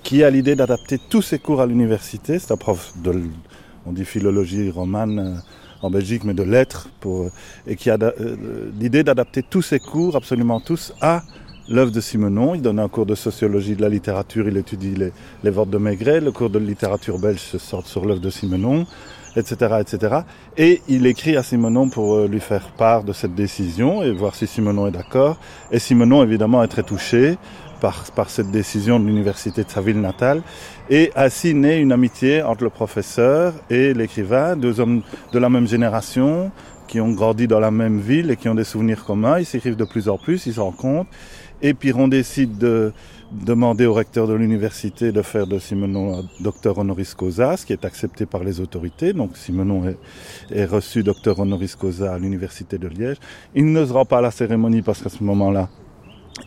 [0.03, 2.39] qui a l'idée d'adapter tous ses cours à l'université.
[2.39, 3.23] C'est un prof de,
[3.85, 5.35] on dit philologie romane euh,
[5.81, 7.29] en Belgique, mais de lettres, pour,
[7.65, 11.23] et qui a euh, l'idée d'adapter tous ses cours, absolument tous, à
[11.69, 12.55] l'œuvre de Simonon.
[12.55, 15.11] Il donne un cours de sociologie de la littérature, il étudie les,
[15.43, 18.85] les votes de Maigret, le cours de littérature belge se sort sur l'œuvre de Simonon,
[19.35, 20.15] etc., etc.
[20.57, 24.35] Et il écrit à Simonon pour euh, lui faire part de cette décision et voir
[24.35, 25.37] si Simonon est d'accord.
[25.71, 27.37] Et Simonon, évidemment, est très touché
[27.79, 30.41] par, par cette décision de l'université de sa ville natale.
[30.89, 35.01] Et ainsi naît une amitié entre le professeur et l'écrivain, deux hommes
[35.33, 36.51] de la même génération,
[36.87, 39.39] qui ont grandi dans la même ville et qui ont des souvenirs communs.
[39.39, 41.09] Ils s'écrivent de plus en plus, ils se rencontrent.
[41.61, 42.91] Et Piron décide de
[43.31, 47.73] demander au recteur de l'université de faire de Simonon un docteur honoris causa, ce qui
[47.73, 49.13] est accepté par les autorités.
[49.13, 49.95] Donc Simonon
[50.51, 53.17] est, reçu docteur honoris causa à l'université de Liège.
[53.55, 55.69] Il ne se rend pas la cérémonie parce qu'à ce moment-là,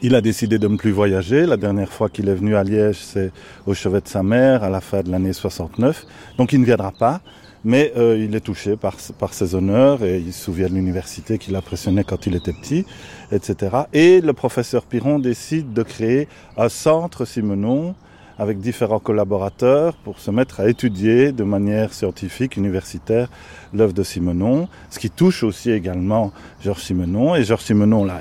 [0.02, 1.46] il a décidé de ne plus voyager.
[1.46, 3.32] La dernière fois qu'il est venu à Liège, c'est
[3.66, 6.04] au chevet de sa mère, à la fin de l'année 69.
[6.38, 7.20] Donc il ne viendra pas,
[7.64, 11.38] mais euh, il est touché par, par ses honneurs et il se souvient de l'université
[11.38, 12.84] qu'il impressionnait quand il était petit,
[13.32, 13.76] etc.
[13.92, 17.94] Et le professeur Piron décide de créer un centre Simonon
[18.38, 23.28] avec différents collaborateurs pour se mettre à étudier de manière scientifique, universitaire,
[23.72, 27.36] l'œuvre de Simonon, ce qui touche aussi également Georges Simenon.
[27.36, 28.20] Et Georges Simenon, là,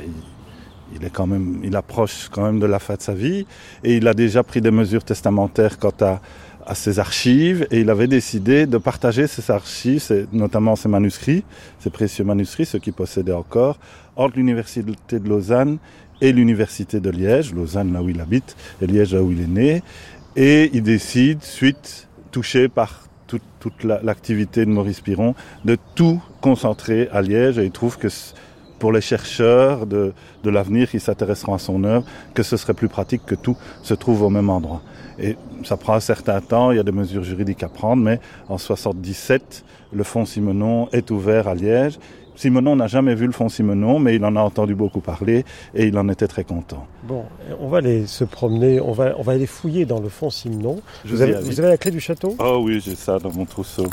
[0.96, 3.46] il est quand même, il approche quand même de la fin de sa vie
[3.84, 6.22] et il a déjà pris des mesures testamentaires quant à,
[6.66, 11.44] à ses archives et il avait décidé de partager ses archives, notamment ses manuscrits,
[11.80, 13.80] ses précieux manuscrits, ceux qu'il possédait encore,
[14.16, 15.78] entre l'université de Lausanne
[16.22, 19.48] et l'université de Liège, Lausanne là où il habite et Liège là où il est
[19.48, 19.84] né.
[20.36, 23.04] Et il décide, suite, touché par
[23.60, 28.08] toute, l'activité la, de Maurice Piron, de tout concentrer à Liège et il trouve que
[28.84, 30.12] pour les chercheurs de,
[30.44, 33.94] de l'avenir qui s'intéresseront à son œuvre, que ce serait plus pratique que tout se
[33.94, 34.82] trouve au même endroit.
[35.18, 38.20] Et ça prend un certain temps, il y a des mesures juridiques à prendre, mais
[38.50, 39.64] en 77,
[39.94, 41.98] le fonds Simonon est ouvert à Liège.
[42.36, 45.86] Simonon n'a jamais vu le fonds Simonon, mais il en a entendu beaucoup parler et
[45.86, 46.86] il en était très content.
[47.04, 47.24] Bon,
[47.62, 50.82] on va aller se promener, on va, on va aller fouiller dans le fonds Simonon.
[51.06, 52.36] Vous avez, vous avez la clé du château?
[52.38, 53.88] Oh oui, j'ai ça dans mon trousseau.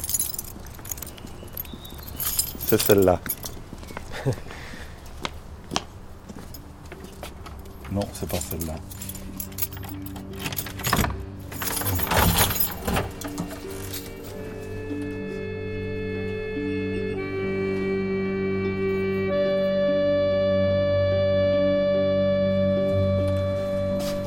[2.58, 3.20] C'est celle-là.
[7.92, 8.74] Non, c'est pas celle-là.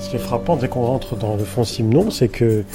[0.02, 2.66] Ce qui est frappant dès qu'on rentre dans le fond Simon, c'est que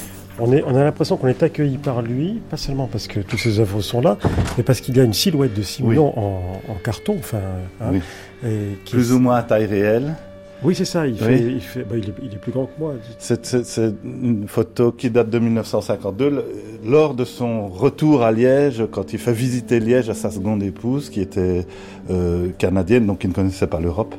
[0.40, 3.40] on, est, on a l'impression qu'on est accueilli par lui, pas seulement parce que toutes
[3.40, 4.16] ses œuvres sont là,
[4.56, 5.98] mais parce qu'il y a une silhouette de Simon oui.
[5.98, 7.40] en, en, carton, enfin,
[7.80, 8.00] hein, oui.
[8.46, 9.14] et qui plus est...
[9.14, 10.14] ou moins à taille réelle.
[10.62, 11.06] Oui, c'est ça.
[11.06, 11.18] Il, oui.
[11.18, 12.94] fait, il, fait, bah, il, est, il, est, plus grand que moi.
[13.18, 16.44] C'est une photo qui date de 1952,
[16.84, 21.10] lors de son retour à Liège, quand il fait visiter Liège à sa seconde épouse,
[21.10, 21.66] qui était
[22.10, 24.14] euh, canadienne, donc qui ne connaissait pas l'Europe.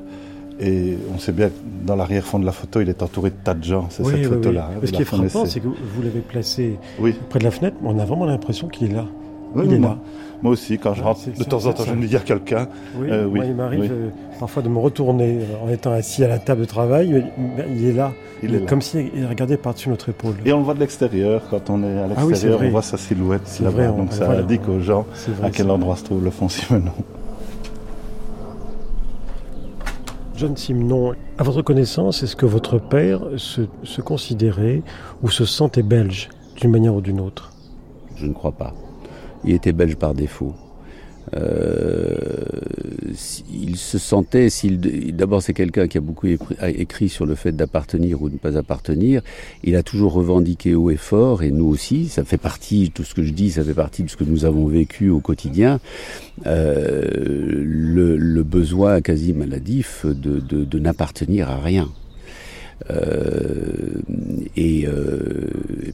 [0.61, 1.49] Et on sait bien,
[1.85, 3.87] dans l'arrière-fond de la photo, il est entouré de tas de gens.
[3.89, 4.71] C'est oui, cette oui, photo-là.
[4.83, 6.77] Ce qui est frappant, c'est que vous l'avez placé
[7.29, 9.05] près de la fenêtre, mais on a vraiment l'impression qu'il est là.
[9.55, 9.97] Oui, il est moi, là.
[10.41, 12.67] Moi aussi, quand je rentre, de temps en temps, je me dis à quelqu'un.
[12.97, 13.89] Oui, euh, oui, moi, il m'arrive oui.
[13.91, 17.25] euh, parfois de me retourner euh, en étant assis à la table de travail.
[17.69, 20.35] Il est là, il est comme s'il regardait par-dessus notre épaule.
[20.45, 22.81] Et on le voit de l'extérieur, quand on est à l'extérieur, ah oui, on voit
[22.81, 23.87] sa silhouette là-bas.
[23.87, 26.93] Donc ça voilà, indique aux gens vrai, à quel endroit se trouve le fond Simenon.
[30.37, 34.83] John Simenon, à votre connaissance, est-ce que votre père se, se considérait
[35.21, 37.51] ou se sentait belge d'une manière ou d'une autre?
[38.15, 38.73] Je ne crois pas.
[39.45, 40.53] Il était belge par défaut.
[41.35, 42.15] Euh,
[43.53, 44.79] il se sentait, s'il,
[45.15, 48.57] d'abord c'est quelqu'un qui a beaucoup écrit sur le fait d'appartenir ou de ne pas
[48.57, 49.21] appartenir.
[49.63, 52.07] Il a toujours revendiqué haut et fort, et nous aussi.
[52.07, 54.45] Ça fait partie, tout ce que je dis, ça fait partie de ce que nous
[54.45, 55.79] avons vécu au quotidien.
[56.45, 57.05] Euh,
[57.63, 61.89] le, le, besoin quasi maladif de, de, de n'appartenir à rien.
[62.89, 64.01] Euh,
[64.55, 64.87] et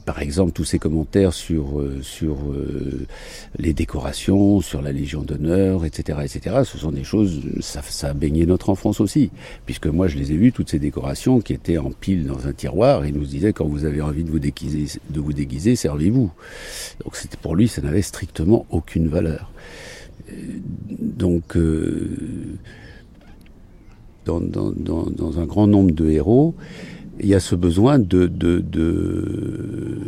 [0.04, 2.36] par exemple, tous ces commentaires sur sur
[3.58, 6.56] les décorations, sur la Légion d'honneur, etc., etc.
[6.64, 9.30] Ce sont des choses, ça, ça a baigné notre enfance aussi,
[9.66, 12.52] puisque moi je les ai vues toutes ces décorations qui étaient en pile dans un
[12.52, 16.30] tiroir et nous disaient quand vous avez envie de vous déguiser, de vous déguiser, servez-vous.
[17.04, 19.50] Donc c'était pour lui, ça n'avait strictement aucune valeur.
[21.00, 21.56] Donc
[24.26, 26.54] dans, dans, dans, dans, un grand nombre de héros,
[27.20, 30.00] il y a ce besoin de, de, de,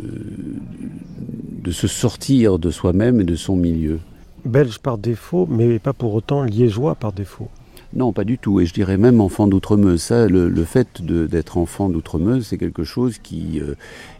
[1.63, 3.99] de se sortir de soi-même et de son milieu.
[4.45, 7.49] Belge par défaut, mais pas pour autant liégeois par défaut.
[7.93, 8.59] Non, pas du tout.
[8.59, 10.01] Et je dirais même enfant d'Outremeuse.
[10.01, 13.73] Ça, le, le fait d'être enfant d'Outremeuse, c'est quelque chose qui, euh,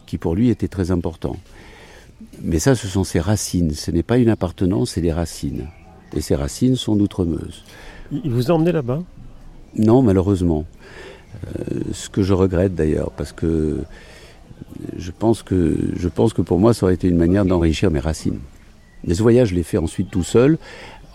[0.06, 1.36] qui pour lui était très important.
[2.42, 3.70] Mais ça, ce sont ses racines.
[3.70, 5.66] Ce n'est pas une appartenance, c'est des racines.
[6.14, 7.62] Et ces racines sont d'Outremeuse.
[8.10, 9.02] Il vous a emmené là-bas?
[9.76, 10.64] Non, malheureusement.
[11.44, 13.78] Euh, ce que je regrette d'ailleurs, parce que
[14.96, 18.00] je pense que je pense que pour moi, ça aurait été une manière d'enrichir mes
[18.00, 18.40] racines.
[19.04, 20.58] Mais ce voyage, je l'ai fait ensuite tout seul,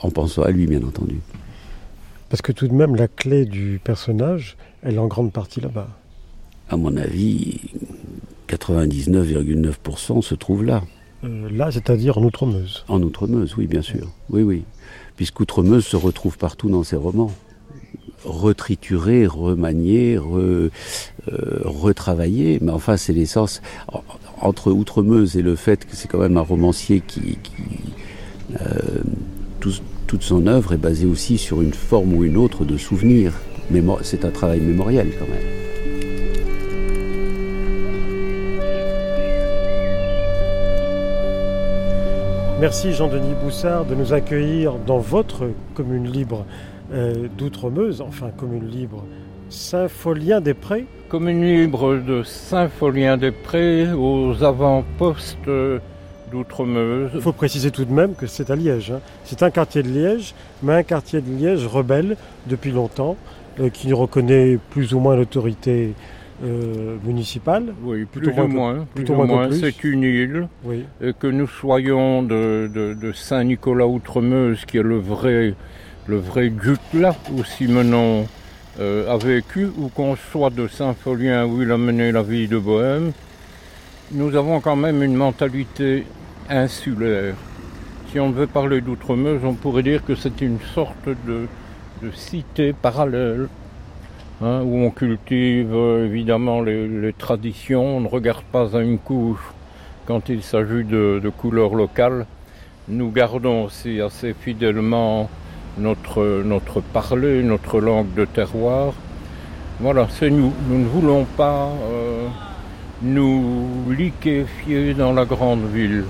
[0.02, 1.20] en pensant à lui, bien entendu.
[2.30, 5.90] Parce que tout de même, la clé du personnage, elle est en grande partie là-bas.
[6.70, 7.62] À mon avis,
[8.50, 10.82] 99,9% se trouve là.
[11.24, 12.84] Euh, là, c'est-à-dire en Outremeuse.
[12.88, 14.12] En Outremeuse, oui, bien sûr.
[14.30, 14.64] Oui, oui.
[15.16, 17.32] Puisqu'Outremeuse se retrouve partout dans ses romans
[18.26, 20.70] retriturer, remanier, re, euh,
[21.64, 22.60] retravailler.
[22.62, 23.62] Mais enfin, c'est l'essence.
[24.42, 27.38] Entre Outremeuse et le fait que c'est quand même un romancier qui,
[28.62, 28.66] euh,
[30.08, 33.34] toute son œuvre est basée aussi sur une forme ou une autre de souvenir.
[34.04, 35.66] C'est un travail mémoriel quand même.
[42.60, 46.46] Merci Jean-Denis Boussard de nous accueillir dans votre commune libre
[46.96, 49.04] euh, d'Outremeuse, enfin commune libre,
[49.50, 50.86] Saint-Folien-des-Prés.
[51.10, 55.50] Commune libre de Saint-Folien-des-Prés aux avant-postes
[56.32, 57.12] d'Outremeuse.
[57.14, 58.92] Il faut préciser tout de même que c'est à Liège.
[58.92, 59.02] Hein.
[59.26, 60.34] C'est un quartier de Liège,
[60.64, 62.16] mais un quartier de Liège rebelle
[62.48, 63.18] depuis longtemps,
[63.60, 65.94] euh, qui reconnaît plus ou moins l'autorité
[66.44, 67.74] euh, municipale.
[67.84, 68.86] Oui, plus, ou moins.
[68.96, 69.50] Plus, ou moins.
[69.52, 70.48] C'est une île.
[71.20, 75.56] que nous soyons de, de Saint-Nicolas-Outremeuse, qui est le vrai
[76.08, 76.52] le vrai
[76.94, 78.28] là où Simenon
[78.80, 82.58] euh, a vécu, ou qu'on soit de Saint-Folien où il a mené la vie de
[82.58, 83.12] Bohème,
[84.12, 86.06] nous avons quand même une mentalité
[86.50, 87.36] insulaire.
[88.12, 91.48] Si on veut parler d'Outremeuse, on pourrait dire que c'est une sorte de,
[92.14, 93.48] cité parallèle,
[94.44, 99.42] hein, où on cultive euh, évidemment les, traditions, on ne regarde pas à une couche
[100.06, 102.28] quand il s'agit de, de couleurs locales.
[102.88, 105.28] Nous gardons aussi assez fidèlement
[105.78, 108.94] notre, parler, notre langue de terroir.
[109.80, 110.54] Voilà, c'est nous.
[110.70, 112.28] Nous ne voulons pas euh,
[113.02, 116.06] nous liquéfier dans la grande ville.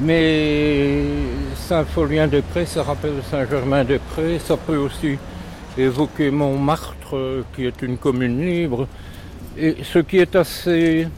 [0.00, 1.02] Mais
[1.56, 5.18] Saint-Folien-des-Prés, ça rappelle Saint-Germain-des-Prés, ça peut aussi
[5.76, 8.86] évoquer Montmartre, qui est une commune libre.
[9.56, 11.08] Et ce qui est assez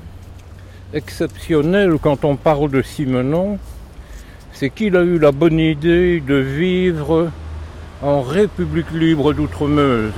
[0.95, 3.59] exceptionnel quand on parle de Simenon,
[4.61, 7.31] c'est qu'il a eu la bonne idée de vivre
[8.03, 10.13] en République libre d'Outremeuse,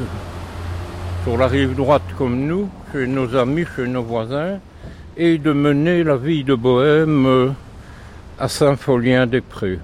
[1.22, 4.58] sur la rive droite comme nous, chez nos amis, chez nos voisins,
[5.16, 7.54] et de mener la vie de bohème
[8.36, 9.78] à Saint-Folien-des-Prés.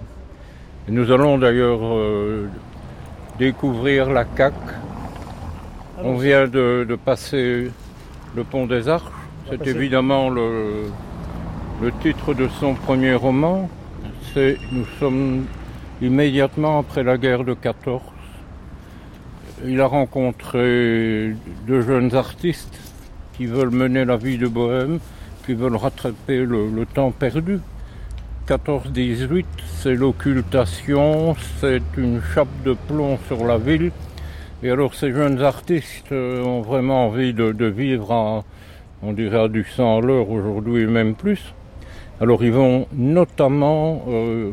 [0.89, 2.48] Nous allons d'ailleurs euh,
[3.39, 4.55] découvrir la CAC.
[6.02, 7.70] On vient de, passer
[8.35, 9.05] le pont des Arches.
[9.48, 10.86] C'est évidemment le,
[11.80, 13.70] le titre de son premier roman
[14.70, 15.47] nous sommes
[16.01, 18.01] immédiatement après la guerre de 14.
[19.66, 21.35] Il a rencontré
[21.66, 22.78] deux jeunes artistes
[23.36, 25.01] qui veulent mener la vie de bohème,
[25.44, 27.59] qui veulent rattraper le, temps perdu.
[28.47, 33.90] 14-18, c'est l'occultation, c'est une chape de plomb sur la ville.
[34.62, 38.44] Et alors ces jeunes artistes ont vraiment envie de, vivre
[39.02, 41.55] on dirait à du sang à l'heure aujourd'hui, même plus.
[42.20, 44.51] Alors ils vont notamment euh,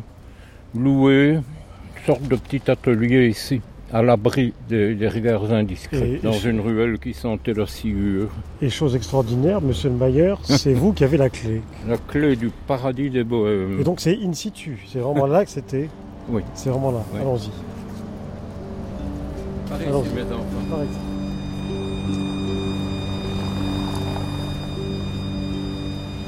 [0.76, 3.62] louer une sorte de petit atelier ici,
[3.92, 8.30] à l'abri des, regards indiscrets, dans une ruelle qui sentait la sciure.
[8.62, 11.64] Et chose extraordinaire, monsieur le Mayer, c'est vous qui avez la clé.
[11.88, 13.80] La clé du paradis des bohèmes.
[13.80, 15.90] Et donc c'est in situ, c'est vraiment là que c'était
[16.30, 16.44] Oui.
[16.54, 17.50] C'est vraiment là, allons-y.
[19.72, 21.15] Allons-y,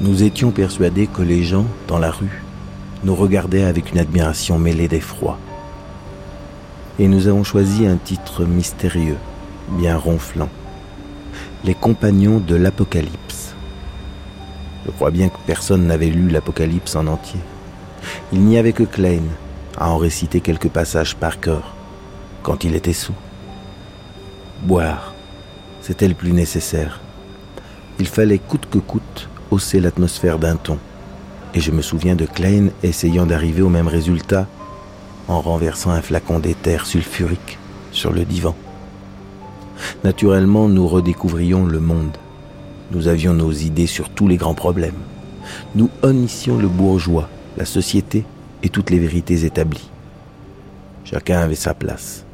[0.00, 2.44] Nous étions persuadés que les gens, dans la rue,
[3.02, 5.40] nous regardaient avec une admiration mêlée d'effroi.
[7.00, 9.16] Et nous avons choisi un titre mystérieux,
[9.70, 10.50] bien ronflant.
[11.64, 13.56] Les compagnons de l'Apocalypse.
[14.86, 17.40] Je crois bien que personne n'avait lu l'Apocalypse en entier.
[18.32, 19.22] Il n'y avait que Klein
[19.76, 21.74] à en réciter quelques passages par cœur,
[22.44, 23.14] quand il était sous.
[24.62, 25.12] Boire,
[25.80, 27.00] c'était le plus nécessaire.
[27.98, 30.78] Il fallait coûte que coûte hausser l'atmosphère d'un ton.
[31.54, 34.46] Et je me souviens de Klein essayant d'arriver au même résultat
[35.28, 37.58] en renversant un flacon d'éther sulfurique
[37.92, 38.54] sur le divan.
[40.04, 42.16] Naturellement, nous redécouvrions le monde.
[42.90, 44.98] Nous avions nos idées sur tous les grands problèmes.
[45.74, 48.24] Nous honnissions le bourgeois, la société
[48.62, 49.90] et toutes les vérités établies.
[51.04, 52.24] Chacun avait sa place.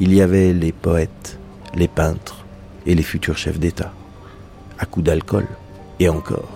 [0.00, 1.38] Il y avait les poètes,
[1.74, 2.44] les peintres
[2.86, 3.92] et les futurs chefs d'État.
[4.78, 5.46] À coup d'alcool,
[6.00, 6.48] et encore.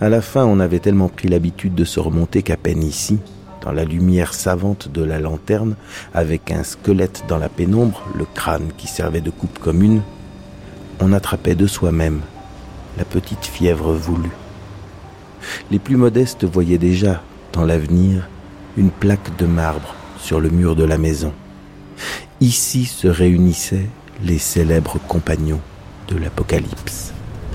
[0.00, 3.18] À la fin, on avait tellement pris l'habitude de se remonter qu'à peine ici,
[3.62, 5.76] dans la lumière savante de la lanterne,
[6.14, 10.02] avec un squelette dans la pénombre, le crâne qui servait de coupe commune,
[11.00, 12.20] on attrapait de soi-même
[12.96, 14.32] la petite fièvre voulue.
[15.70, 17.22] Les plus modestes voyaient déjà,
[17.52, 18.28] dans l'avenir,
[18.76, 21.32] une plaque de marbre sur le mur de la maison.
[22.40, 23.86] Ici se réunissaient
[24.22, 25.60] les célèbres compagnons
[26.08, 27.07] de l'Apocalypse.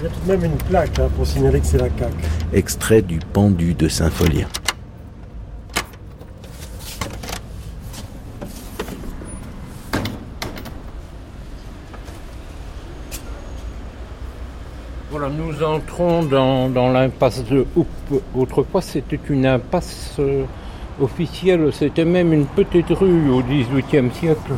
[0.04, 2.14] Il y a tout de même une plaque hein, pour signaler que c'est la CAQ.
[2.52, 4.50] Extrait du pendu de Saint-Folien.
[15.10, 17.88] Voilà, nous entrons dans, l'impasse de Houppe.
[18.36, 20.44] Autrefois, c'était une impasse euh,
[21.00, 24.52] officielle, c'était même une petite rue au XVIIIe siècle.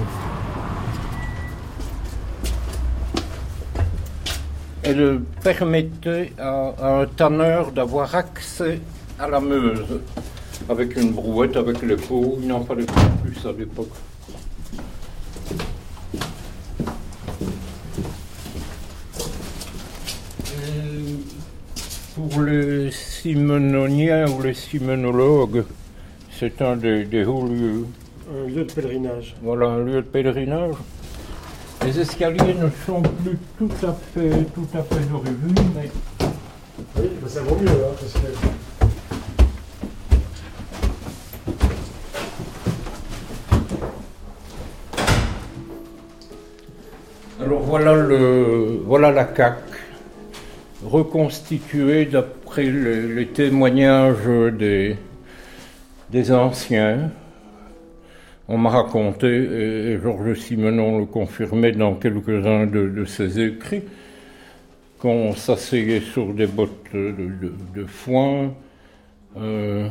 [4.88, 8.80] Elle permettait à, un tanneur d'avoir accès
[9.18, 10.00] à la Meuse
[10.70, 12.38] avec une brouette, avec les pots.
[12.40, 12.94] Il n'en fallait pas
[13.24, 13.90] plus à l'époque.
[22.14, 25.64] Pour les simononiens ou les simonologues,
[26.32, 27.86] c'est un des, hauts lieux.
[28.32, 29.36] Un lieu de pèlerinage.
[29.42, 30.76] Voilà, un lieu de pèlerinage.
[31.84, 35.90] Les escaliers ne sont plus tout à fait, tout à fait d'origine, mais...
[36.98, 38.28] Oui, ça vaut mieux, hein, parce que...
[47.44, 49.58] Alors voilà, le, voilà la CAC,
[50.84, 54.26] reconstituée d'après les, témoignages
[54.58, 54.96] des,
[56.10, 57.12] des anciens.
[58.48, 63.82] On m'a raconté, et Georges Simenon le confirmait dans quelques-uns de, ses écrits,
[65.00, 68.54] qu'on s'asseyait sur des bottes de, foin,
[69.38, 69.88] euh,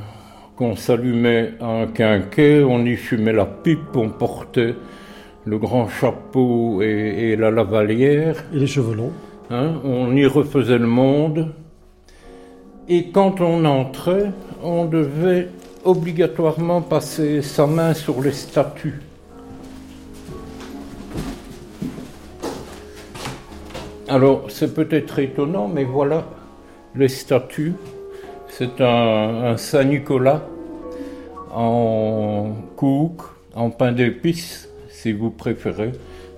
[0.56, 4.74] qu'on s'allumait un quinquet, on y fumait la pipe, on portait
[5.46, 8.44] le grand chapeau et, la lavalière.
[8.54, 9.12] Et les cheveux longs.
[9.50, 11.52] Hein, on y refaisait le monde.
[12.88, 14.30] Et quand on entrait,
[14.62, 15.48] on devait
[15.84, 19.00] obligatoirement passer sa main sur les statues.
[24.08, 26.24] Alors, c'est peut-être étonnant, mais voilà
[26.94, 27.74] les statues.
[28.48, 30.42] C'est un, Saint-Nicolas
[31.52, 33.22] en couc,
[33.54, 35.92] en pain d'épices, si vous préférez.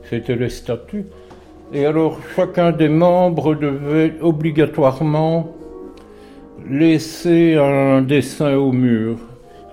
[0.09, 1.06] C'était les statues.
[1.73, 5.52] Et alors, chacun des membres devait obligatoirement
[6.70, 9.18] laisser un dessin au mur.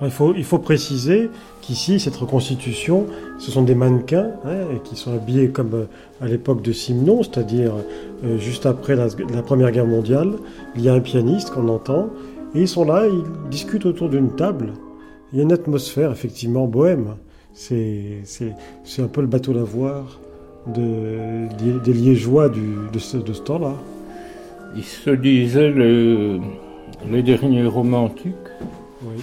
[0.03, 1.30] Il faut, il faut préciser
[1.61, 3.05] qu'ici, cette reconstitution,
[3.38, 5.85] ce sont des mannequins hein, qui sont habillés comme euh,
[6.21, 7.73] à l'époque de Simon, c'est-à-dire
[8.23, 9.07] euh, juste après la,
[9.43, 10.34] Première Guerre mondiale.
[10.75, 12.09] Il y a un pianiste qu'on entend,
[12.53, 14.73] et ils sont là, ils discutent autour d'une table.
[15.31, 17.15] Il y a une atmosphère effectivement bohème.
[17.53, 18.23] C'est
[18.99, 20.19] un peu le bateau lavoir
[20.67, 21.47] de,
[21.84, 23.73] des, Liégeois du, de ce, de ce temps-là.
[24.75, 28.34] Ils se disaient les derniers romantiques.
[29.03, 29.21] Oui.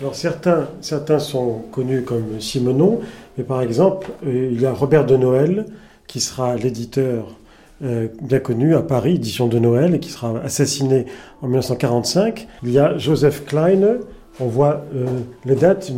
[0.00, 3.00] Alors certains, certains sont connus comme Simonon,
[3.36, 5.66] mais par exemple, euh, il y a Robert de Noël,
[6.06, 7.36] qui sera l'éditeur
[7.84, 11.04] euh, bien connu à Paris, édition de Noël, et qui sera assassiné
[11.42, 12.48] en 1945.
[12.62, 13.98] Il y a Joseph Klein,
[14.40, 15.04] on voit euh,
[15.44, 15.92] les dates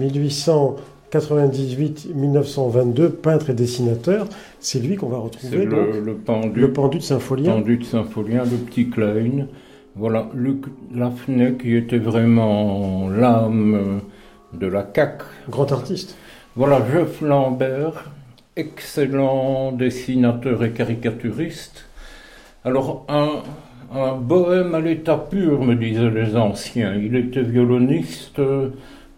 [1.12, 4.26] 1898-1922, peintre et dessinateur.
[4.58, 5.64] C'est lui qu'on va retrouver.
[5.64, 7.54] Le, le, pendu, le pendu de Saint-Folien.
[7.54, 9.46] Le pendu de Saint-Folien, le petit Klein.
[9.94, 10.64] Voilà, Luc
[10.94, 14.00] Lafnay qui était vraiment l'âme
[14.54, 15.20] de la CAC.
[15.50, 16.16] Grand artiste.
[16.56, 18.10] Voilà, Jeff Lambert,
[18.56, 21.84] excellent dessinateur et caricaturiste.
[22.64, 23.42] Alors, un,
[23.94, 26.94] un bohème à l'état pur, me disaient les anciens.
[26.94, 28.40] Il était violoniste,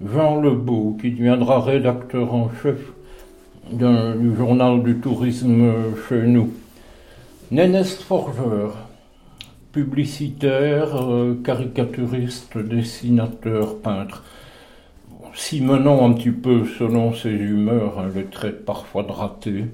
[0.05, 2.79] Jean Lebeau, qui deviendra rédacteur en chef
[3.71, 5.73] du journal du tourisme
[6.09, 6.53] chez nous.
[7.53, 8.71] Nénès Forger,
[9.75, 14.23] publicitaire, euh, caricaturiste, dessinateur, peintre.
[15.35, 19.65] Simenon, un petit peu selon ses humeurs, hein, le trait parfois de raté.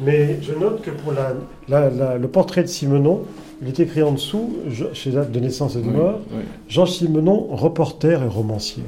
[0.00, 3.24] Mais je note que pour le portrait de Simenon,
[3.60, 4.58] il est écrit en dessous,
[4.92, 6.20] chez date de naissance et de mort,
[6.68, 8.84] Jean Simenon, reporter et romancier.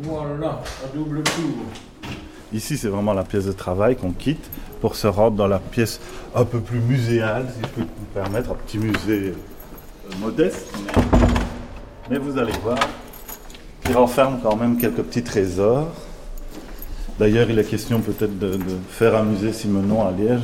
[0.00, 2.10] Voilà, à double tour.
[2.54, 4.48] Ici, c'est vraiment la pièce de travail qu'on quitte
[4.84, 5.98] pour se rendre dans la pièce
[6.34, 10.76] un peu plus muséale, si je peux vous permettre, un petit musée euh, modeste,
[12.10, 12.76] mais, vous allez voir,
[13.82, 15.88] qui renferme quand même quelques petits trésors.
[17.18, 18.58] D'ailleurs, il est question peut-être de,
[18.90, 20.42] faire un musée Simenon à Liège.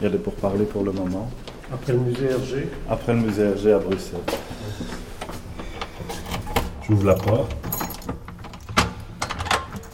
[0.00, 1.30] Il y a des pourparlers pour le moment.
[1.70, 4.20] Après le musée Hergé Après le musée Hergé à Bruxelles.
[6.88, 7.54] J'ouvre la porte.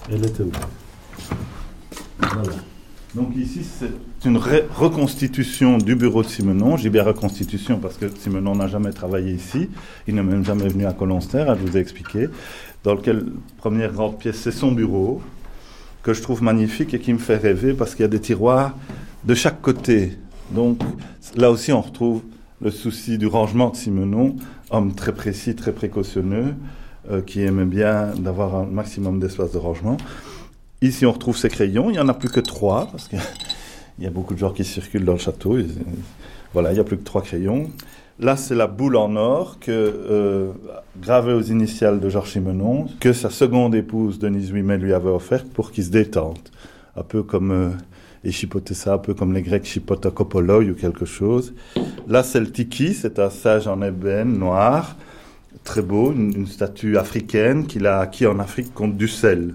[0.09, 0.68] Elle était ouverte.
[2.20, 2.72] Voilà.
[3.14, 3.90] Donc ici, c'est
[4.26, 6.78] une reconstitution du bureau de Simenon.
[6.78, 9.68] J'ai bien reconstitution parce que Simenon n'a jamais travaillé ici.
[10.09, 12.28] Il n'est même jamais venu à Colonster, je vous ai expliqué.
[12.84, 13.26] Dans lequel,
[13.59, 15.20] première grande pièce, c'est son bureau,
[16.02, 18.76] que je trouve magnifique et qui me fait rêver parce qu'il y a des tiroirs
[19.24, 20.16] de chaque côté.
[20.51, 20.80] Donc
[21.36, 22.22] là aussi, on retrouve
[22.62, 24.36] le souci du rangement de Simenon,
[24.70, 26.55] homme très précis, très précautionneux,
[27.10, 29.98] euh, qui aimait bien d'avoir un maximum d'espace de rangement.
[30.82, 31.90] Ici, on retrouve ces crayons.
[31.90, 33.20] Il n'y en a plus que trois, parce qu'il
[34.00, 35.56] y a beaucoup de gens qui circulent dans le château.
[36.52, 37.70] voilà, il n'y a plus que trois crayons.
[38.18, 40.52] Là, c'est la boule en or euh,
[41.00, 45.46] gravée aux initiales de Georges Simenon, que sa seconde épouse, Denise Ouimet, lui avait offerte
[45.46, 46.38] pour qu'il se détende.
[46.96, 47.70] Un peu comme, euh,
[48.86, 51.54] un peu comme les Grecs chipotent ou quelque chose.
[52.09, 54.96] Là, c'est le tiki, c'est un sage en ébène noir,
[55.62, 59.54] très beau, une, une statue africaine qu'il a acquis en Afrique contre du sel.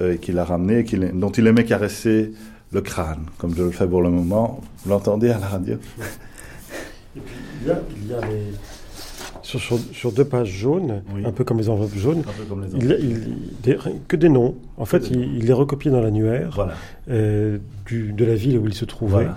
[0.00, 0.84] Euh, et qu'il a ramené,
[1.14, 2.32] dont il aimait caresser
[2.72, 4.60] le crâne, comme je le fais pour le moment.
[4.84, 5.76] Vous l'entendez à la radio?
[7.16, 8.52] Et puis, il y a, il y a les...
[9.42, 12.22] Sur, deux pages jaunes, un peu comme les enveloppes jaunes,
[12.74, 12.90] il,
[13.64, 14.54] il, que des noms.
[14.76, 16.68] En fait, il, les recopiait dans l'annuaire
[17.08, 17.56] euh,
[17.90, 19.28] de la ville où il se trouvait.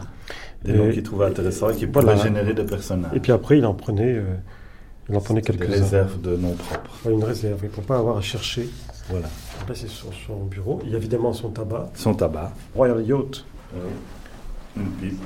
[0.65, 3.11] Des noms qu'il trouvait intéressants et qui pouvaient générer des personnages.
[3.15, 4.35] Et puis après, il en prenait, euh,
[5.07, 5.67] il en prenait quelques-uns.
[5.67, 7.09] Une réserve de noms propres.
[7.09, 8.67] une réserve, pour ne pas avoir à chercher.
[9.09, 9.27] Voilà.
[9.73, 10.79] C'est sur son bureau.
[10.83, 11.91] Il y a évidemment son tabac.
[11.95, 12.51] Son tabac.
[12.75, 13.45] Royal Yacht.
[14.75, 15.21] Une pipe.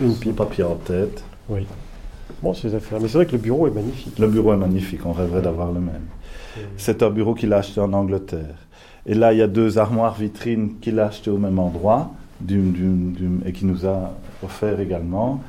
[0.00, 1.22] Une pipe papier en tête.
[1.48, 1.66] Oui.
[2.42, 2.98] Bon, ces affaires.
[3.00, 4.18] Mais c'est vrai que le bureau est magnifique.
[4.18, 5.04] Le bureau est magnifique.
[5.04, 6.06] On rêverait d'avoir le même.
[6.76, 8.56] C'est un bureau qu'il a acheté en Angleterre.
[9.06, 12.10] Et là, il y a deux armoires vitrines qu'il a achetées au même endroit
[12.48, 15.42] et qui nous a offert également.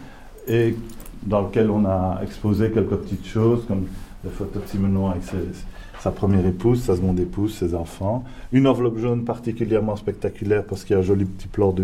[0.48, 0.76] Et
[1.24, 3.88] dans lequel on a exposé quelques petites choses comme
[4.24, 5.38] les photos de Simonon avec ses,
[6.02, 8.24] sa première épouse, sa seconde épouse, ses enfants.
[8.52, 11.76] Une enveloppe jaune particulièrement spectaculaire parce qu'il y a un joli petit plan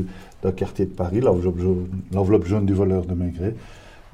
[0.42, 3.56] d'un quartier de Paris, l'enveloppe jaune, du voleur de Maigret,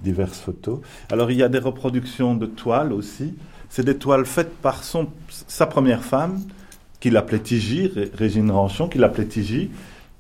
[0.03, 0.79] diverses photos.
[1.09, 3.33] Alors il y a des reproductions de toiles aussi.
[3.69, 6.41] C'est des toiles faites par son, sa première femme,
[6.99, 9.71] qu'il appelait Tigi, Régine Ranchon, qu'il appelait Tigi,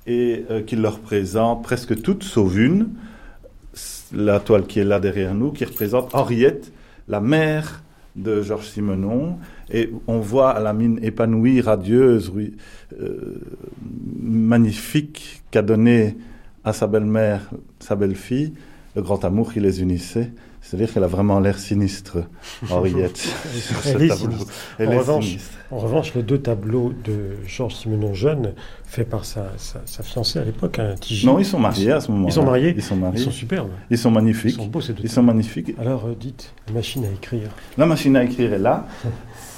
[0.07, 2.89] et euh, qui leur représente presque toutes, sauf une,
[4.13, 6.71] la toile qui est là derrière nous, qui représente Henriette,
[7.07, 7.82] la mère
[8.15, 9.37] de Georges Simenon,
[9.71, 12.31] et on voit à la mine épanouie, radieuse,
[12.99, 13.41] euh,
[14.21, 16.15] magnifique, qu'a donné
[16.63, 17.49] à sa belle-mère,
[17.79, 18.53] sa belle-fille,
[18.95, 20.31] le grand amour qui les unissait.
[20.63, 22.19] C'est-à-dire qu'elle a vraiment l'air sinistre,
[22.71, 23.27] Henriette.
[23.85, 24.51] Elle est sinistre.
[24.79, 25.37] en, revanche,
[25.71, 28.53] en revanche, les deux tableaux de Georges Simenon jeune,
[28.85, 31.29] faits par sa, sa, fiancée à l'époque, un Tigine.
[31.29, 32.29] Non, ils sont mariés à ce moment-là.
[32.29, 33.19] Ils sont mariés Ils sont mariés.
[33.19, 33.69] Ils sont superbes.
[33.89, 34.53] Ils sont magnifiques.
[34.53, 35.75] Ils sont beaux, ces deux Ils sont magnifiques.
[35.77, 37.49] Alors, euh, dites, la machine à écrire.
[37.77, 38.87] La machine à écrire est là.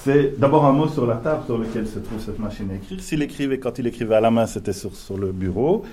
[0.04, 3.00] C'est d'abord un mot sur la table sur laquelle se trouve cette machine à écrire.
[3.00, 5.84] S'il écrivait, quand il écrivait à la main, c'était sur, sur le bureau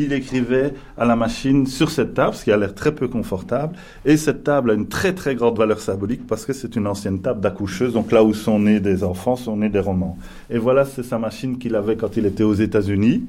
[0.00, 3.76] il écrivait à la machine sur cette table, ce qui a l'air très peu confortable.
[4.04, 7.20] Et cette table a une très très grande valeur symbolique parce que c'est une ancienne
[7.20, 10.18] table d'accoucheuse, donc là où sont nés des enfants, sont nés des romans.
[10.48, 13.24] Et voilà, c'est sa machine qu'il avait quand il était aux États-Unis.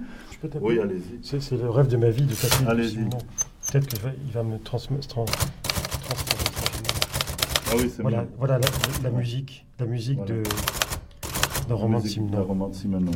[0.61, 1.19] Oui, allez-y.
[1.21, 2.65] C'est le rêve de ma vie de taper.
[2.67, 2.97] Allez-y.
[3.71, 3.99] Peut-être qu'il
[4.33, 5.19] va, me transmettre.
[5.19, 5.25] ah
[7.77, 8.59] oui, c'est voilà, voilà
[9.03, 10.41] la, musique, la musique de,
[11.69, 13.11] de roman de Simenon.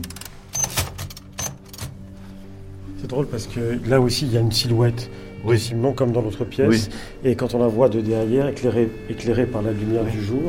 [3.05, 5.11] C'est drôle parce que là aussi, il y a une silhouette
[5.47, 6.89] de Simon comme dans l'autre pièce.
[7.23, 10.41] Et quand on la voit de derrière, éclairée, éclairée par la lumière du jour,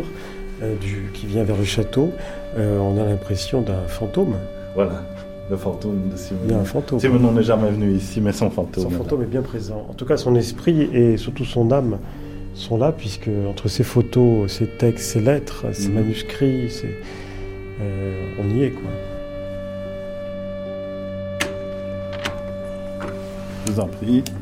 [0.62, 2.12] euh, du, qui vient vers le château,
[2.56, 4.36] euh, on a l'impression d'un fantôme.
[4.74, 5.04] Voilà,
[5.50, 6.40] le fantôme de Simon.
[6.46, 6.98] Il y a un fantôme.
[6.98, 8.84] Simon n'est jamais venu ici, mais son fantôme.
[8.84, 9.86] Son fantôme est bien présent.
[9.90, 11.98] En tout cas, son esprit et surtout son âme
[12.54, 15.94] sont là, puisque entre ses photos, ses textes, ses lettres, ses mhm.
[15.96, 16.72] manuscrits,
[17.82, 18.90] euh, on y est, quoi.
[23.66, 24.22] Je vous en prie.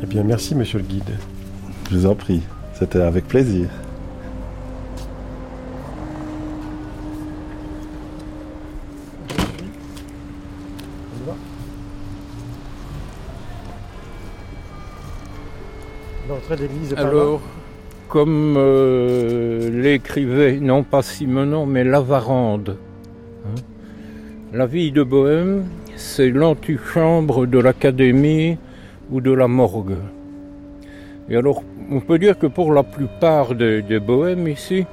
[0.00, 1.18] Eh bien, merci, monsieur le guide.
[1.90, 2.42] Je vous en prie.
[2.74, 3.68] C'était avec plaisir.
[16.96, 17.40] Alors,
[18.08, 22.76] comme euh, l'écrivait, non pas Simenon, mais Lavarande,
[23.44, 23.60] hein,
[24.52, 25.64] la vie de Bohème,
[25.96, 28.56] c'est l'antichambre de l'académie
[29.10, 29.96] ou de la morgue.
[31.28, 34.86] Et alors, on peut dire que pour la plupart des, bohèmes ici,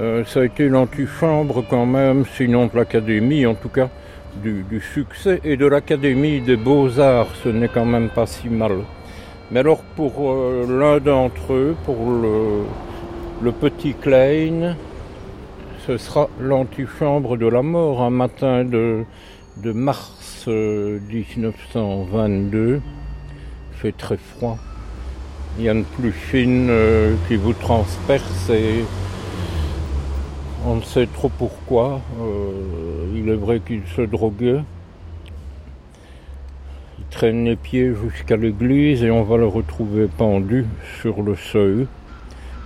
[0.00, 3.88] euh, ça a été l'antichambre quand même, sinon de l'académie, en tout cas
[4.42, 4.64] du,
[4.94, 8.72] succès, et de l'académie des beaux-arts, ce n'est quand même pas si mal.
[9.52, 14.76] Mais alors pour euh, l'un d'entre eux, pour le, petit Klein,
[15.86, 19.04] ce sera l'antichambre de la mort, un matin de,
[19.62, 22.58] mars 1922.
[22.58, 22.80] Euh,
[23.72, 24.56] Il fait très froid.
[25.58, 28.86] Il y a une pluie fine euh, qui vous transperce et
[30.66, 32.00] on ne sait trop pourquoi.
[33.14, 34.62] il est vrai qu'il se droguait
[37.12, 40.66] traîne les pieds jusqu'à l'église et on va le retrouver pendu
[41.00, 41.86] sur le seuil.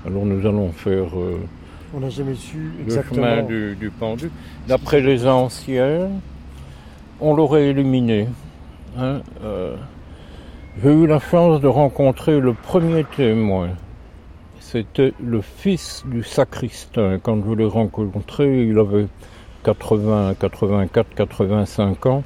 [0.06, 1.40] Alors nous allons faire euh,
[1.94, 3.26] on n'a jamais su exactement.
[3.26, 4.30] le chemin du, pendu.
[4.68, 6.10] D'après les anciens,
[7.20, 8.28] on l'aurait éliminé.
[8.98, 9.76] Hein, euh,
[10.82, 13.70] j'ai eu la chance de rencontrer le premier témoin.
[14.60, 17.18] C'était le fils du sacristain.
[17.22, 19.06] Quand je l'ai rencontré, il avait
[19.64, 22.24] 80, 84, 85 ans.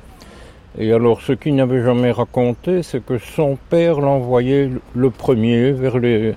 [0.82, 5.98] Et alors, ce qu'il n'avait jamais raconté, c'est que son père l'envoyait le premier vers
[5.98, 6.34] les,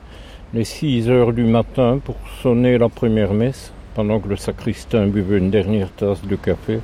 [0.54, 5.50] 6 heures du matin pour sonner la première messe, pendant que le sacristain buvait une
[5.50, 6.82] dernière tasse de café.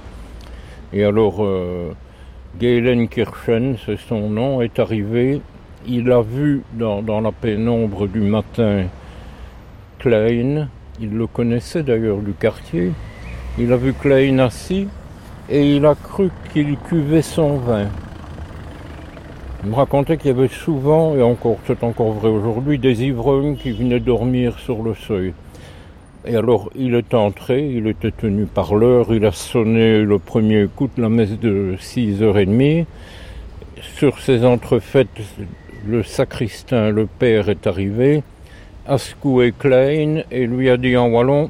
[0.94, 1.92] Et alors, euh,
[2.58, 5.42] Galen Kirchen, c'est son nom, est arrivé.
[5.86, 8.86] Il a vu dans, dans la pénombre du matin
[10.00, 10.70] Klein,
[11.02, 12.94] il le connaissait d'ailleurs du quartier,
[13.58, 14.88] il a vu Klein assis
[15.50, 17.88] et il a cru qu'il cuvait son vin.
[19.64, 23.58] Il me racontait qu'il y avait souvent, et encore, c'est encore vrai aujourd'hui, des ivrognes
[23.58, 25.34] qui venaient dormir sur le seuil.
[26.26, 30.68] Et alors, il est entré, il était tenu par l'heure, il a sonné le premier
[30.74, 32.86] coup de la messe de 6h30.
[33.82, 35.08] Sur ces entrefaites,
[35.88, 38.22] le sacristain, le père, est arrivé,
[38.86, 41.50] a secoué Klein et lui a dit en wallon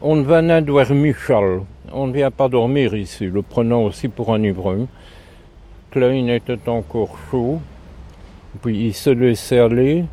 [0.00, 1.60] On va Michal
[1.92, 4.86] on ne vient pas dormir ici, le prenant aussi pour un ivrogne.
[5.90, 7.60] Klein était encore chaud,
[8.62, 10.04] puis il se laissait aller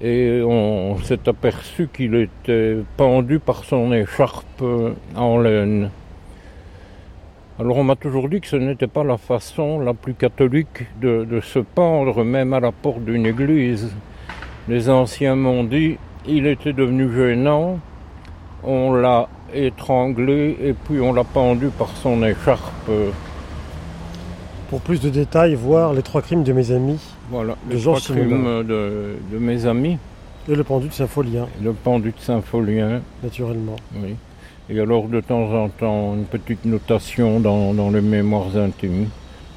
[0.00, 4.62] et on s'est aperçu qu'il était pendu par son écharpe
[5.16, 5.90] en laine.
[7.58, 11.24] Alors on m'a toujours dit que ce n'était pas la façon la plus catholique de,
[11.24, 13.94] de se pendre, même à la porte d'une église.
[14.68, 15.96] Les anciens m'ont dit
[16.28, 17.78] il était devenu gênant,
[18.62, 22.90] on l'a étranglé et puis on l'a pendu par son écharpe.
[24.68, 26.98] Pour plus de détails, voir les trois crimes de mes amis.
[27.30, 29.98] Voilà, les trois crimes de, mes amis.
[30.48, 31.46] Et le pendu de Saint-Folien.
[31.62, 33.00] Le pendu de Saint-Folien.
[33.22, 33.76] Naturellement.
[33.94, 34.16] Oui.
[34.68, 39.08] Et alors de temps en temps, une petite notation dans, les mémoires intimes.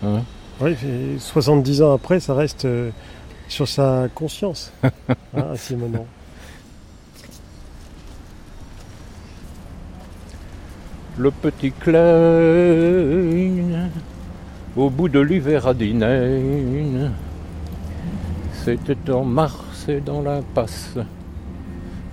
[0.04, 0.22] Hein.
[0.62, 0.76] oui,
[1.18, 2.92] 70 ans après, ça reste euh,
[3.48, 4.90] sur sa conscience, hein,
[5.34, 6.06] à ces moments.
[11.20, 12.00] Le petit Klein,
[14.78, 15.74] au bout de l'hiver à.
[18.54, 20.98] C'était en mars et dans l'impasse.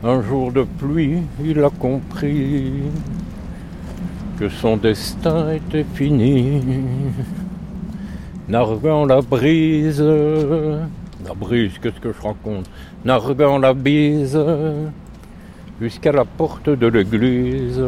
[0.02, 2.82] Un jour de pluie, il a compris
[4.40, 6.60] que son destin était fini.
[8.48, 12.68] Narguant la brise, la brise, qu'est-ce que je raconte?
[13.04, 14.38] Narguant la bise,
[15.80, 17.80] jusqu'à la porte de l'église.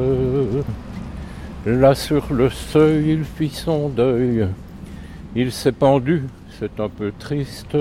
[1.69, 4.49] Là sur le seuil, il fit son deuil.
[5.37, 6.25] Il s'est pendu,
[6.59, 7.77] c'est un peu triste,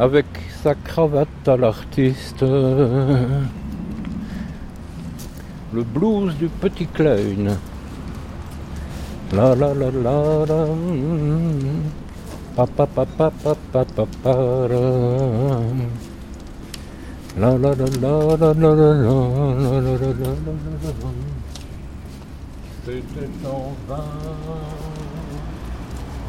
[0.00, 0.26] avec
[0.64, 2.42] sa cravate à l'artiste.
[2.42, 3.44] Le
[5.94, 7.56] blues du petit Klein.
[9.32, 10.66] La la la la la.
[12.56, 12.86] Pa pa
[17.38, 19.22] La la la la la la la la la
[20.12, 21.41] la la
[22.84, 24.02] c'était en vain.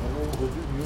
[0.04, 0.84] L'ombre du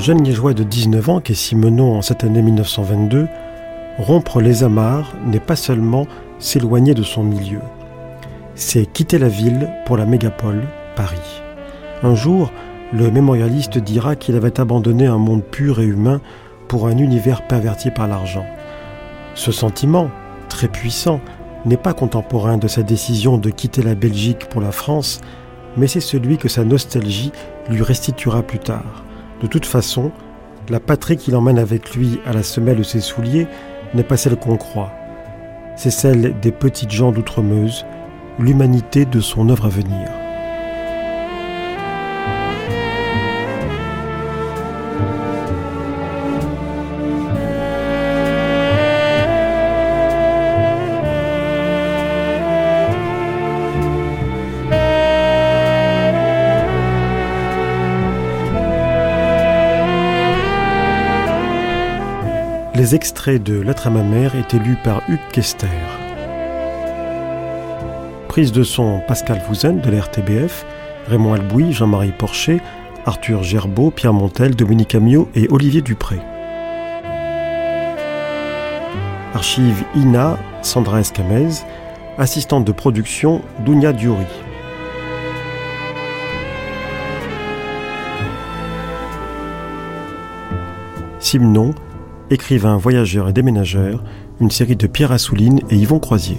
[0.00, 3.28] jeune liégeois de 19 ans qu'est Simenon en cette année 1922,
[3.98, 6.06] rompre les amarres n'est pas seulement
[6.38, 7.60] s'éloigner de son milieu,
[8.54, 10.62] c'est quitter la ville pour la mégapole,
[10.96, 11.42] Paris.
[12.02, 12.50] Un jour,
[12.94, 16.22] le mémorialiste dira qu'il avait abandonné un monde pur et humain
[16.66, 18.46] pour un univers perverti par l'argent.
[19.34, 20.10] Ce sentiment,
[20.48, 21.20] très puissant,
[21.66, 25.20] n'est pas contemporain de sa décision de quitter la Belgique pour la France,
[25.76, 27.32] mais c'est celui que sa nostalgie
[27.68, 29.04] lui restituera plus tard.
[29.40, 30.12] De toute façon,
[30.68, 33.46] la patrie qu'il emmène avec lui à la semelle de ses souliers
[33.94, 34.92] n'est pas celle qu'on croit.
[35.76, 37.86] C'est celle des petites gens d'Outremeuse,
[38.38, 40.08] l'humanité de son œuvre à venir.
[62.90, 65.68] Les extraits de Lettres à ma mère étaient lus par Hugues Kester.
[68.26, 70.66] Prise de son Pascal Fouzen de l'RTBF,
[71.06, 72.60] Raymond Albouy, Jean-Marie Porcher,
[73.06, 76.18] Arthur Gerbeau, Pierre Montel, Dominique Amiot et Olivier Dupré.
[79.34, 81.62] Archive INA, Sandra Escamez,
[82.18, 84.26] assistante de production, Dounia Diori.
[91.20, 91.72] Simon,
[92.30, 94.02] écrivain, voyageur et déménageur,
[94.40, 96.38] une série de Pierre Assouline et Yvon Croisier.